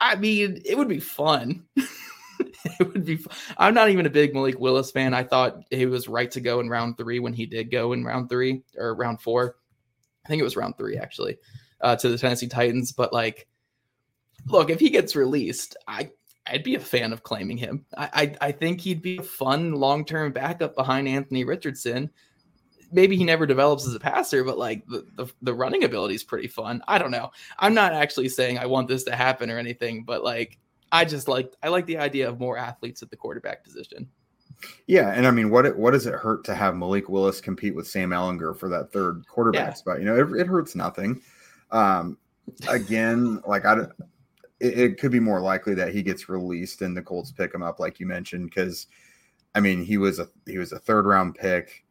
I 0.00 0.16
mean, 0.16 0.60
it 0.64 0.76
would 0.76 0.88
be 0.88 1.00
fun. 1.00 1.64
it 1.76 2.92
would 2.92 3.04
be. 3.04 3.16
Fun. 3.16 3.32
I'm 3.56 3.74
not 3.74 3.90
even 3.90 4.06
a 4.06 4.10
big 4.10 4.34
Malik 4.34 4.58
Willis 4.58 4.90
fan. 4.90 5.14
I 5.14 5.24
thought 5.24 5.62
he 5.70 5.86
was 5.86 6.08
right 6.08 6.30
to 6.32 6.40
go 6.40 6.60
in 6.60 6.68
round 6.68 6.96
three 6.96 7.20
when 7.20 7.32
he 7.32 7.46
did 7.46 7.70
go 7.70 7.92
in 7.92 8.04
round 8.04 8.28
three 8.28 8.62
or 8.76 8.94
round 8.94 9.20
four. 9.20 9.56
I 10.24 10.28
think 10.28 10.40
it 10.40 10.44
was 10.44 10.56
round 10.56 10.76
three 10.76 10.96
actually 10.96 11.38
uh, 11.80 11.96
to 11.96 12.08
the 12.08 12.18
Tennessee 12.18 12.48
Titans. 12.48 12.92
But 12.92 13.12
like, 13.12 13.46
look, 14.46 14.70
if 14.70 14.80
he 14.80 14.90
gets 14.90 15.16
released, 15.16 15.76
I 15.86 16.10
I'd 16.46 16.64
be 16.64 16.74
a 16.74 16.80
fan 16.80 17.12
of 17.12 17.22
claiming 17.22 17.56
him. 17.56 17.86
I 17.96 18.36
I, 18.40 18.48
I 18.48 18.52
think 18.52 18.80
he'd 18.80 19.02
be 19.02 19.18
a 19.18 19.22
fun 19.22 19.72
long 19.72 20.04
term 20.04 20.32
backup 20.32 20.74
behind 20.74 21.08
Anthony 21.08 21.44
Richardson 21.44 22.10
maybe 22.94 23.16
he 23.16 23.24
never 23.24 23.44
develops 23.44 23.86
as 23.86 23.94
a 23.94 24.00
passer, 24.00 24.44
but 24.44 24.56
like 24.56 24.86
the, 24.86 25.04
the, 25.16 25.26
the 25.42 25.52
running 25.52 25.84
ability 25.84 26.14
is 26.14 26.22
pretty 26.22 26.48
fun. 26.48 26.82
I 26.86 26.96
don't 26.96 27.10
know. 27.10 27.32
I'm 27.58 27.74
not 27.74 27.92
actually 27.92 28.28
saying 28.28 28.58
I 28.58 28.66
want 28.66 28.88
this 28.88 29.02
to 29.04 29.16
happen 29.16 29.50
or 29.50 29.58
anything, 29.58 30.04
but 30.04 30.22
like 30.22 30.58
I 30.92 31.04
just 31.04 31.26
like 31.26 31.52
I 31.62 31.68
like 31.68 31.86
the 31.86 31.98
idea 31.98 32.28
of 32.28 32.38
more 32.38 32.56
athletes 32.56 33.02
at 33.02 33.10
the 33.10 33.16
quarterback 33.16 33.64
position. 33.64 34.08
Yeah, 34.86 35.10
and 35.10 35.26
I 35.26 35.32
mean, 35.32 35.50
what 35.50 35.66
it, 35.66 35.76
what 35.76 35.90
does 35.90 36.06
it 36.06 36.14
hurt 36.14 36.44
to 36.44 36.54
have 36.54 36.76
Malik 36.76 37.08
Willis 37.08 37.40
compete 37.40 37.74
with 37.74 37.88
Sam 37.88 38.10
Ehlinger 38.10 38.56
for 38.56 38.68
that 38.68 38.92
third 38.92 39.26
quarterback 39.28 39.70
yeah. 39.70 39.74
spot? 39.74 39.98
You 39.98 40.06
know, 40.06 40.16
it, 40.16 40.40
it 40.40 40.46
hurts 40.46 40.74
nothing. 40.74 41.20
Um, 41.70 42.16
again, 42.68 43.42
like 43.46 43.66
I, 43.66 43.80
it, 44.60 44.78
it, 44.78 44.98
could 44.98 45.10
be 45.10 45.20
more 45.20 45.40
likely 45.40 45.74
that 45.74 45.92
he 45.92 46.02
gets 46.02 46.28
released 46.28 46.80
and 46.80 46.96
the 46.96 47.02
Colts 47.02 47.32
pick 47.32 47.52
him 47.52 47.62
up, 47.62 47.80
like 47.80 47.98
you 47.98 48.06
mentioned, 48.06 48.48
because 48.48 48.86
I 49.54 49.60
mean, 49.60 49.84
he 49.84 49.98
was 49.98 50.20
a 50.20 50.28
he 50.46 50.58
was 50.58 50.72
a 50.72 50.78
third 50.78 51.04
round 51.04 51.34
pick 51.34 51.83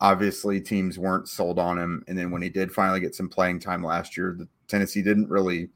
obviously 0.00 0.60
teams 0.60 0.98
weren't 0.98 1.28
sold 1.28 1.58
on 1.58 1.78
him. 1.78 2.04
And 2.06 2.16
then 2.16 2.30
when 2.30 2.42
he 2.42 2.48
did 2.48 2.72
finally 2.72 3.00
get 3.00 3.14
some 3.14 3.28
playing 3.28 3.60
time 3.60 3.82
last 3.82 4.16
year, 4.16 4.34
the 4.38 4.48
Tennessee 4.68 5.02
didn't 5.02 5.28
really 5.28 5.70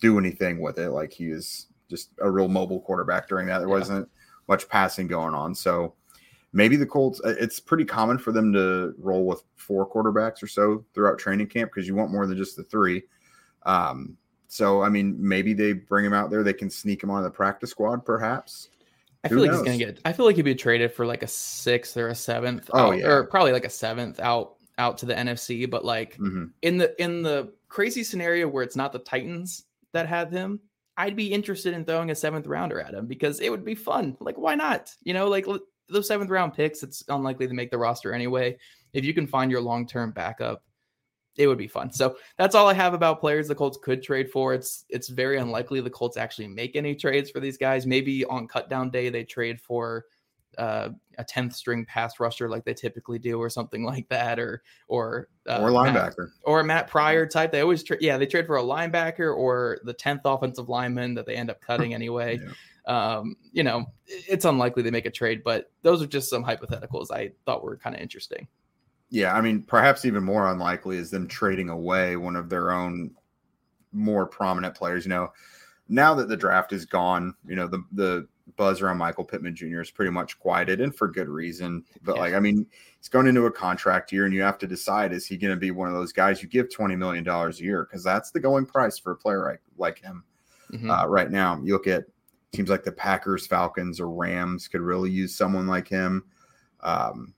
do 0.00 0.18
anything 0.18 0.60
with 0.60 0.78
it. 0.78 0.90
Like 0.90 1.12
he 1.12 1.28
was 1.28 1.66
just 1.90 2.10
a 2.20 2.30
real 2.30 2.48
mobile 2.48 2.80
quarterback 2.80 3.28
during 3.28 3.46
that. 3.46 3.58
There 3.58 3.68
yeah. 3.68 3.74
wasn't 3.74 4.08
much 4.48 4.68
passing 4.68 5.06
going 5.06 5.34
on. 5.34 5.54
So 5.54 5.94
maybe 6.52 6.76
the 6.76 6.86
Colts, 6.86 7.20
it's 7.24 7.58
pretty 7.58 7.84
common 7.84 8.18
for 8.18 8.32
them 8.32 8.52
to 8.52 8.94
roll 8.98 9.26
with 9.26 9.42
four 9.56 9.88
quarterbacks 9.88 10.42
or 10.42 10.46
so 10.46 10.84
throughout 10.94 11.18
training 11.18 11.48
camp 11.48 11.70
because 11.74 11.88
you 11.88 11.94
want 11.94 12.12
more 12.12 12.26
than 12.26 12.36
just 12.36 12.56
the 12.56 12.64
three. 12.64 13.02
Um, 13.64 14.16
so, 14.46 14.82
I 14.82 14.88
mean, 14.88 15.16
maybe 15.18 15.52
they 15.52 15.72
bring 15.72 16.04
him 16.04 16.12
out 16.12 16.30
there. 16.30 16.44
They 16.44 16.52
can 16.52 16.70
sneak 16.70 17.02
him 17.02 17.10
on 17.10 17.24
the 17.24 17.30
practice 17.30 17.70
squad, 17.70 18.04
perhaps. 18.04 18.68
I 19.24 19.28
feel 19.28 19.38
Who 19.38 19.42
like 19.42 19.50
knows? 19.52 19.60
he's 19.60 19.66
gonna 19.66 19.92
get. 19.92 20.00
I 20.04 20.12
feel 20.12 20.26
like 20.26 20.36
he'd 20.36 20.42
be 20.42 20.54
traded 20.54 20.92
for 20.92 21.06
like 21.06 21.22
a 21.22 21.26
sixth 21.26 21.96
or 21.96 22.08
a 22.08 22.14
seventh. 22.14 22.70
Oh 22.72 22.92
out, 22.92 22.98
yeah, 22.98 23.06
or 23.06 23.24
probably 23.24 23.52
like 23.52 23.64
a 23.64 23.70
seventh 23.70 24.20
out 24.20 24.56
out 24.76 24.98
to 24.98 25.06
the 25.06 25.14
NFC. 25.14 25.68
But 25.68 25.84
like 25.84 26.14
mm-hmm. 26.18 26.46
in 26.62 26.76
the 26.76 27.02
in 27.02 27.22
the 27.22 27.52
crazy 27.68 28.04
scenario 28.04 28.46
where 28.48 28.62
it's 28.62 28.76
not 28.76 28.92
the 28.92 28.98
Titans 28.98 29.64
that 29.92 30.06
have 30.06 30.30
him, 30.30 30.60
I'd 30.98 31.16
be 31.16 31.32
interested 31.32 31.72
in 31.72 31.84
throwing 31.84 32.10
a 32.10 32.14
seventh 32.14 32.46
rounder 32.46 32.80
at 32.80 32.92
him 32.92 33.06
because 33.06 33.40
it 33.40 33.48
would 33.48 33.64
be 33.64 33.74
fun. 33.74 34.16
Like 34.20 34.36
why 34.36 34.54
not? 34.54 34.92
You 35.02 35.14
know, 35.14 35.28
like 35.28 35.46
those 35.88 36.06
seventh 36.06 36.30
round 36.30 36.52
picks, 36.52 36.82
it's 36.82 37.02
unlikely 37.08 37.48
to 37.48 37.54
make 37.54 37.70
the 37.70 37.78
roster 37.78 38.12
anyway. 38.12 38.58
If 38.92 39.04
you 39.04 39.14
can 39.14 39.26
find 39.26 39.50
your 39.50 39.62
long 39.62 39.86
term 39.86 40.10
backup, 40.10 40.62
it 41.36 41.46
would 41.46 41.58
be 41.58 41.68
fun. 41.68 41.90
So 41.90 42.16
that's 42.38 42.54
all 42.54 42.68
I 42.68 42.74
have 42.74 42.94
about 42.94 43.20
players 43.20 43.48
the 43.48 43.54
Colts 43.54 43.78
could 43.82 44.02
trade 44.02 44.30
for. 44.30 44.54
It's 44.54 44.84
it's 44.88 45.08
very 45.08 45.38
unlikely 45.38 45.80
the 45.80 45.90
Colts 45.90 46.16
actually 46.16 46.48
make 46.48 46.76
any 46.76 46.94
trades 46.94 47.30
for 47.30 47.40
these 47.40 47.56
guys. 47.56 47.86
Maybe 47.86 48.24
on 48.24 48.48
cutdown 48.48 48.92
day 48.92 49.08
they 49.08 49.24
trade 49.24 49.60
for 49.60 50.04
uh, 50.58 50.90
a 51.18 51.24
tenth 51.24 51.54
string 51.54 51.84
pass 51.84 52.20
rusher 52.20 52.48
like 52.48 52.64
they 52.64 52.74
typically 52.74 53.18
do, 53.18 53.38
or 53.38 53.50
something 53.50 53.84
like 53.84 54.08
that, 54.08 54.38
or 54.38 54.62
or 54.88 55.28
uh, 55.48 55.58
or 55.60 55.70
linebacker, 55.70 56.18
Matt, 56.18 56.28
or 56.44 56.60
a 56.60 56.64
Matt 56.64 56.88
Pryor 56.88 57.26
type. 57.26 57.52
They 57.52 57.60
always 57.60 57.82
trade. 57.82 58.00
Yeah, 58.02 58.16
they 58.16 58.26
trade 58.26 58.46
for 58.46 58.56
a 58.56 58.62
linebacker 58.62 59.36
or 59.36 59.78
the 59.84 59.94
tenth 59.94 60.22
offensive 60.24 60.68
lineman 60.68 61.14
that 61.14 61.26
they 61.26 61.36
end 61.36 61.50
up 61.50 61.60
cutting 61.60 61.94
anyway. 61.94 62.40
yeah. 62.42 62.50
Um, 62.86 63.36
you 63.52 63.62
know, 63.62 63.86
it's 64.06 64.44
unlikely 64.44 64.82
they 64.82 64.90
make 64.90 65.06
a 65.06 65.10
trade, 65.10 65.42
but 65.42 65.70
those 65.80 66.02
are 66.02 66.06
just 66.06 66.28
some 66.28 66.44
hypotheticals 66.44 67.10
I 67.10 67.30
thought 67.46 67.64
were 67.64 67.78
kind 67.78 67.96
of 67.96 68.02
interesting. 68.02 68.46
Yeah, 69.14 69.32
I 69.32 69.42
mean, 69.42 69.62
perhaps 69.62 70.04
even 70.04 70.24
more 70.24 70.50
unlikely 70.50 70.96
is 70.96 71.08
them 71.08 71.28
trading 71.28 71.68
away 71.68 72.16
one 72.16 72.34
of 72.34 72.48
their 72.48 72.72
own 72.72 73.12
more 73.92 74.26
prominent 74.26 74.74
players. 74.74 75.04
You 75.04 75.10
know, 75.10 75.32
now 75.88 76.14
that 76.14 76.28
the 76.28 76.36
draft 76.36 76.72
is 76.72 76.84
gone, 76.84 77.32
you 77.46 77.54
know, 77.54 77.68
the 77.68 77.84
the 77.92 78.26
buzz 78.56 78.82
around 78.82 78.98
Michael 78.98 79.22
Pittman 79.22 79.54
Jr. 79.54 79.82
is 79.82 79.92
pretty 79.92 80.10
much 80.10 80.36
quieted 80.40 80.80
and 80.80 80.92
for 80.92 81.06
good 81.06 81.28
reason. 81.28 81.84
But 82.02 82.16
yeah. 82.16 82.22
like, 82.22 82.34
I 82.34 82.40
mean, 82.40 82.66
he's 82.98 83.08
going 83.08 83.28
into 83.28 83.46
a 83.46 83.52
contract 83.52 84.10
year 84.10 84.24
and 84.24 84.34
you 84.34 84.42
have 84.42 84.58
to 84.58 84.66
decide 84.66 85.12
is 85.12 85.28
he 85.28 85.36
going 85.36 85.54
to 85.54 85.60
be 85.60 85.70
one 85.70 85.86
of 85.86 85.94
those 85.94 86.12
guys 86.12 86.42
you 86.42 86.48
give 86.48 86.68
$20 86.68 86.98
million 86.98 87.26
a 87.28 87.50
year? 87.52 87.86
Because 87.88 88.02
that's 88.02 88.32
the 88.32 88.40
going 88.40 88.66
price 88.66 88.98
for 88.98 89.12
a 89.12 89.16
player 89.16 89.44
like, 89.44 89.60
like 89.78 90.00
him 90.00 90.24
mm-hmm. 90.72 90.90
uh, 90.90 91.06
right 91.06 91.30
now. 91.30 91.60
You 91.62 91.74
look 91.74 91.86
at 91.86 92.04
teams 92.52 92.68
like 92.68 92.82
the 92.82 92.92
Packers, 92.92 93.46
Falcons, 93.46 94.00
or 94.00 94.10
Rams 94.10 94.66
could 94.66 94.82
really 94.82 95.10
use 95.10 95.36
someone 95.36 95.68
like 95.68 95.86
him. 95.86 96.24
Um, 96.80 97.32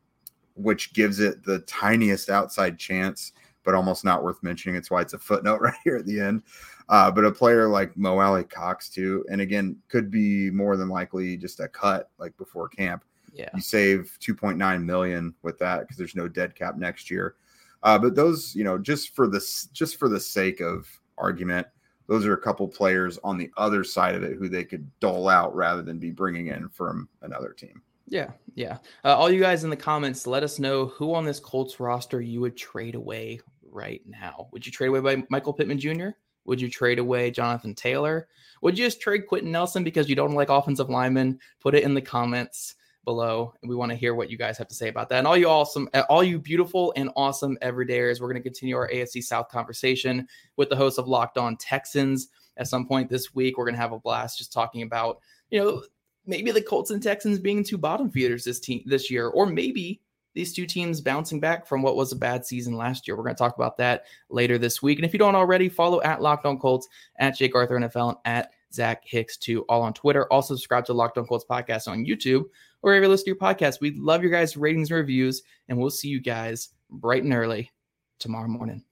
which 0.57 0.93
gives 0.93 1.21
it 1.21 1.45
the 1.45 1.61
tiniest 1.61 2.31
outside 2.31 2.79
chance, 2.79 3.33
but 3.65 3.75
almost 3.75 4.05
not 4.05 4.25
worth 4.25 4.43
mentioning. 4.43 4.77
It's 4.77 4.91
why 4.91 5.03
it's 5.03 5.13
a 5.13 5.19
footnote 5.19 5.61
right 5.61 5.75
here 5.85 5.97
at 5.97 6.07
the 6.07 6.21
end. 6.21 6.43
Uh, 6.89 7.11
but 7.11 7.25
a 7.25 7.33
player 7.33 7.69
like 7.69 7.97
Mo 7.97 8.19
Alie-Cox 8.19 8.89
too, 8.89 9.25
and 9.31 9.41
again, 9.41 9.77
could 9.89 10.11
be 10.11 10.51
more 10.51 10.77
than 10.77 10.89
likely 10.89 11.37
just 11.37 11.61
a 11.61 11.69
cut 11.69 12.11
like 12.19 12.37
before 12.37 12.69
camp. 12.69 13.05
Yeah, 13.33 13.51
you 13.55 13.61
save 13.61 14.17
2.9 14.21 14.85
million 14.85 15.35
with 15.43 15.59
that 15.59 15.81
because 15.81 15.97
there's 15.97 16.15
no 16.15 16.29
dead 16.29 16.55
cap 16.55 16.77
next 16.77 17.11
year. 17.11 17.35
Uh, 17.83 17.99
but 17.99 18.15
those, 18.15 18.55
you 18.55 18.65
know, 18.65 18.79
just 18.79 19.15
for 19.15 19.29
this, 19.29 19.67
just 19.73 19.97
for 19.99 20.09
the 20.09 20.19
sake 20.19 20.61
of 20.61 20.89
argument, 21.19 21.67
those 22.07 22.25
are 22.25 22.35
a 22.35 22.41
couple 22.41 22.67
players 22.69 23.19
on 23.25 23.37
the 23.37 23.51
other 23.57 23.85
side 23.85 24.15
of 24.15 24.23
it 24.23 24.37
who 24.37 24.49
they 24.49 24.65
could 24.65 24.89
dole 25.01 25.29
out 25.29 25.55
rather 25.55 25.83
than 25.83 25.99
be 25.99 26.11
bringing 26.11 26.47
in 26.47 26.69
from 26.69 27.09
another 27.23 27.51
team. 27.51 27.83
Yeah, 28.07 28.31
yeah. 28.55 28.79
Uh, 29.05 29.17
all 29.17 29.31
you 29.31 29.41
guys 29.41 29.65
in 29.65 29.71
the 29.71 29.77
comments, 29.77 30.27
let 30.27 30.43
us 30.43 30.59
know 30.59 30.87
who 30.87 31.15
on 31.15 31.25
this 31.25 31.41
Colts 31.41 31.81
roster 31.81 32.21
you 32.21 32.41
would 32.41 32.57
trade 32.57 32.95
away 32.95 33.41
right 33.63 34.01
now. 34.07 34.49
Would 34.53 34.65
you 34.65 34.73
trade 34.73 34.89
away 34.89 35.01
by 35.01 35.25
Michael 35.29 35.53
Pittman 35.53 35.79
Jr.? 35.79 36.11
Would 36.45 36.61
you 36.61 36.71
trade 36.71 36.99
away 36.99 37.31
Jonathan 37.31 37.75
Taylor? 37.75 38.29
Would 38.63 38.79
you 38.79 38.85
just 38.85 39.01
trade 39.01 39.27
Quenton 39.27 39.51
Nelson 39.51 39.85
because 39.85 40.09
you 40.09 40.15
don't 40.15 40.35
like 40.35 40.49
offensive 40.49 40.89
linemen? 40.89 41.39
Put 41.61 41.75
it 41.75 41.83
in 41.83 41.95
the 41.95 42.01
comments 42.01 42.77
below, 43.05 43.53
and 43.63 43.69
we 43.69 43.77
want 43.77 43.91
to 43.91 43.97
hear 43.97 44.15
what 44.15 44.31
you 44.31 44.39
guys 44.39 44.57
have 44.59 44.69
to 44.69 44.75
say 44.75 44.89
about 44.89 45.09
that. 45.09 45.19
And 45.19 45.27
all 45.27 45.37
you 45.37 45.49
awesome, 45.49 45.89
uh, 45.95 46.05
all 46.09 46.23
you 46.23 46.39
beautiful 46.39 46.93
and 46.97 47.11
awesome 47.17 47.59
everydayers, 47.63 48.21
we're 48.21 48.29
going 48.29 48.43
to 48.43 48.49
continue 48.49 48.77
our 48.77 48.89
AFC 48.89 49.23
South 49.23 49.49
conversation 49.49 50.27
with 50.57 50.69
the 50.69 50.77
host 50.77 50.99
of 50.99 51.09
Locked 51.09 51.39
On 51.39 51.57
Texans. 51.57 52.29
At 52.59 52.69
some 52.69 52.87
point 52.87 53.11
this 53.11 53.35
week, 53.35 53.59
we're 53.59 53.65
going 53.65 53.75
to 53.75 53.81
have 53.81 53.93
a 53.93 53.99
blast 53.99 54.39
just 54.39 54.53
talking 54.53 54.83
about 54.83 55.21
you 55.51 55.61
know 55.61 55.83
maybe 56.27 56.51
the 56.51 56.63
Colts 56.63 56.91
and 56.91 57.03
Texans 57.03 57.39
being 57.39 57.65
two 57.65 57.79
bottom 57.79 58.11
feeders 58.11 58.45
this 58.45 58.61
team 58.61 58.83
this 58.87 59.11
year, 59.11 59.29
or 59.29 59.47
maybe 59.47 60.01
these 60.35 60.53
two 60.53 60.67
teams 60.67 61.01
bouncing 61.01 61.41
back 61.41 61.67
from 61.67 61.81
what 61.83 61.97
was 61.97 62.13
a 62.13 62.17
bad 62.17 62.45
season 62.45 62.77
last 62.77 63.09
year. 63.09 63.17
We're 63.17 63.23
going 63.23 63.35
to 63.35 63.39
talk 63.39 63.57
about 63.57 63.79
that 63.79 64.05
later 64.29 64.59
this 64.59 64.83
week. 64.83 64.99
And 64.99 65.05
if 65.05 65.15
you 65.15 65.19
don't 65.19 65.35
already, 65.35 65.69
follow 65.69 66.03
at 66.03 66.21
Locked 66.21 66.45
On 66.45 66.59
Colts, 66.59 66.87
at 67.19 67.37
Jake 67.37 67.55
Arthur 67.55 67.79
NFL, 67.79 68.17
and 68.27 68.37
at 68.39 68.53
Zach 68.73 69.03
Hicks 69.05 69.39
too, 69.39 69.65
all 69.69 69.83
on 69.83 69.95
Twitter. 69.95 70.31
Also 70.31 70.55
subscribe 70.55 70.85
to 70.85 70.93
Locked 70.93 71.17
On 71.17 71.27
Colts 71.27 71.47
podcast 71.49 71.89
on 71.89 72.05
YouTube 72.05 72.43
or 72.83 72.91
wherever 72.91 73.05
you 73.05 73.09
listen 73.09 73.25
to 73.25 73.31
your 73.31 73.37
podcast. 73.37 73.81
We 73.81 73.93
love 73.93 74.23
your 74.23 74.31
guys' 74.31 74.57
ratings 74.57 74.91
and 74.91 74.99
reviews, 74.99 75.43
and 75.69 75.79
we'll 75.79 75.91
see 75.91 76.09
you 76.09 76.21
guys 76.21 76.69
bright 76.91 77.25
and 77.25 77.33
early 77.33 77.73
tomorrow 78.19 78.49
morning. 78.49 78.87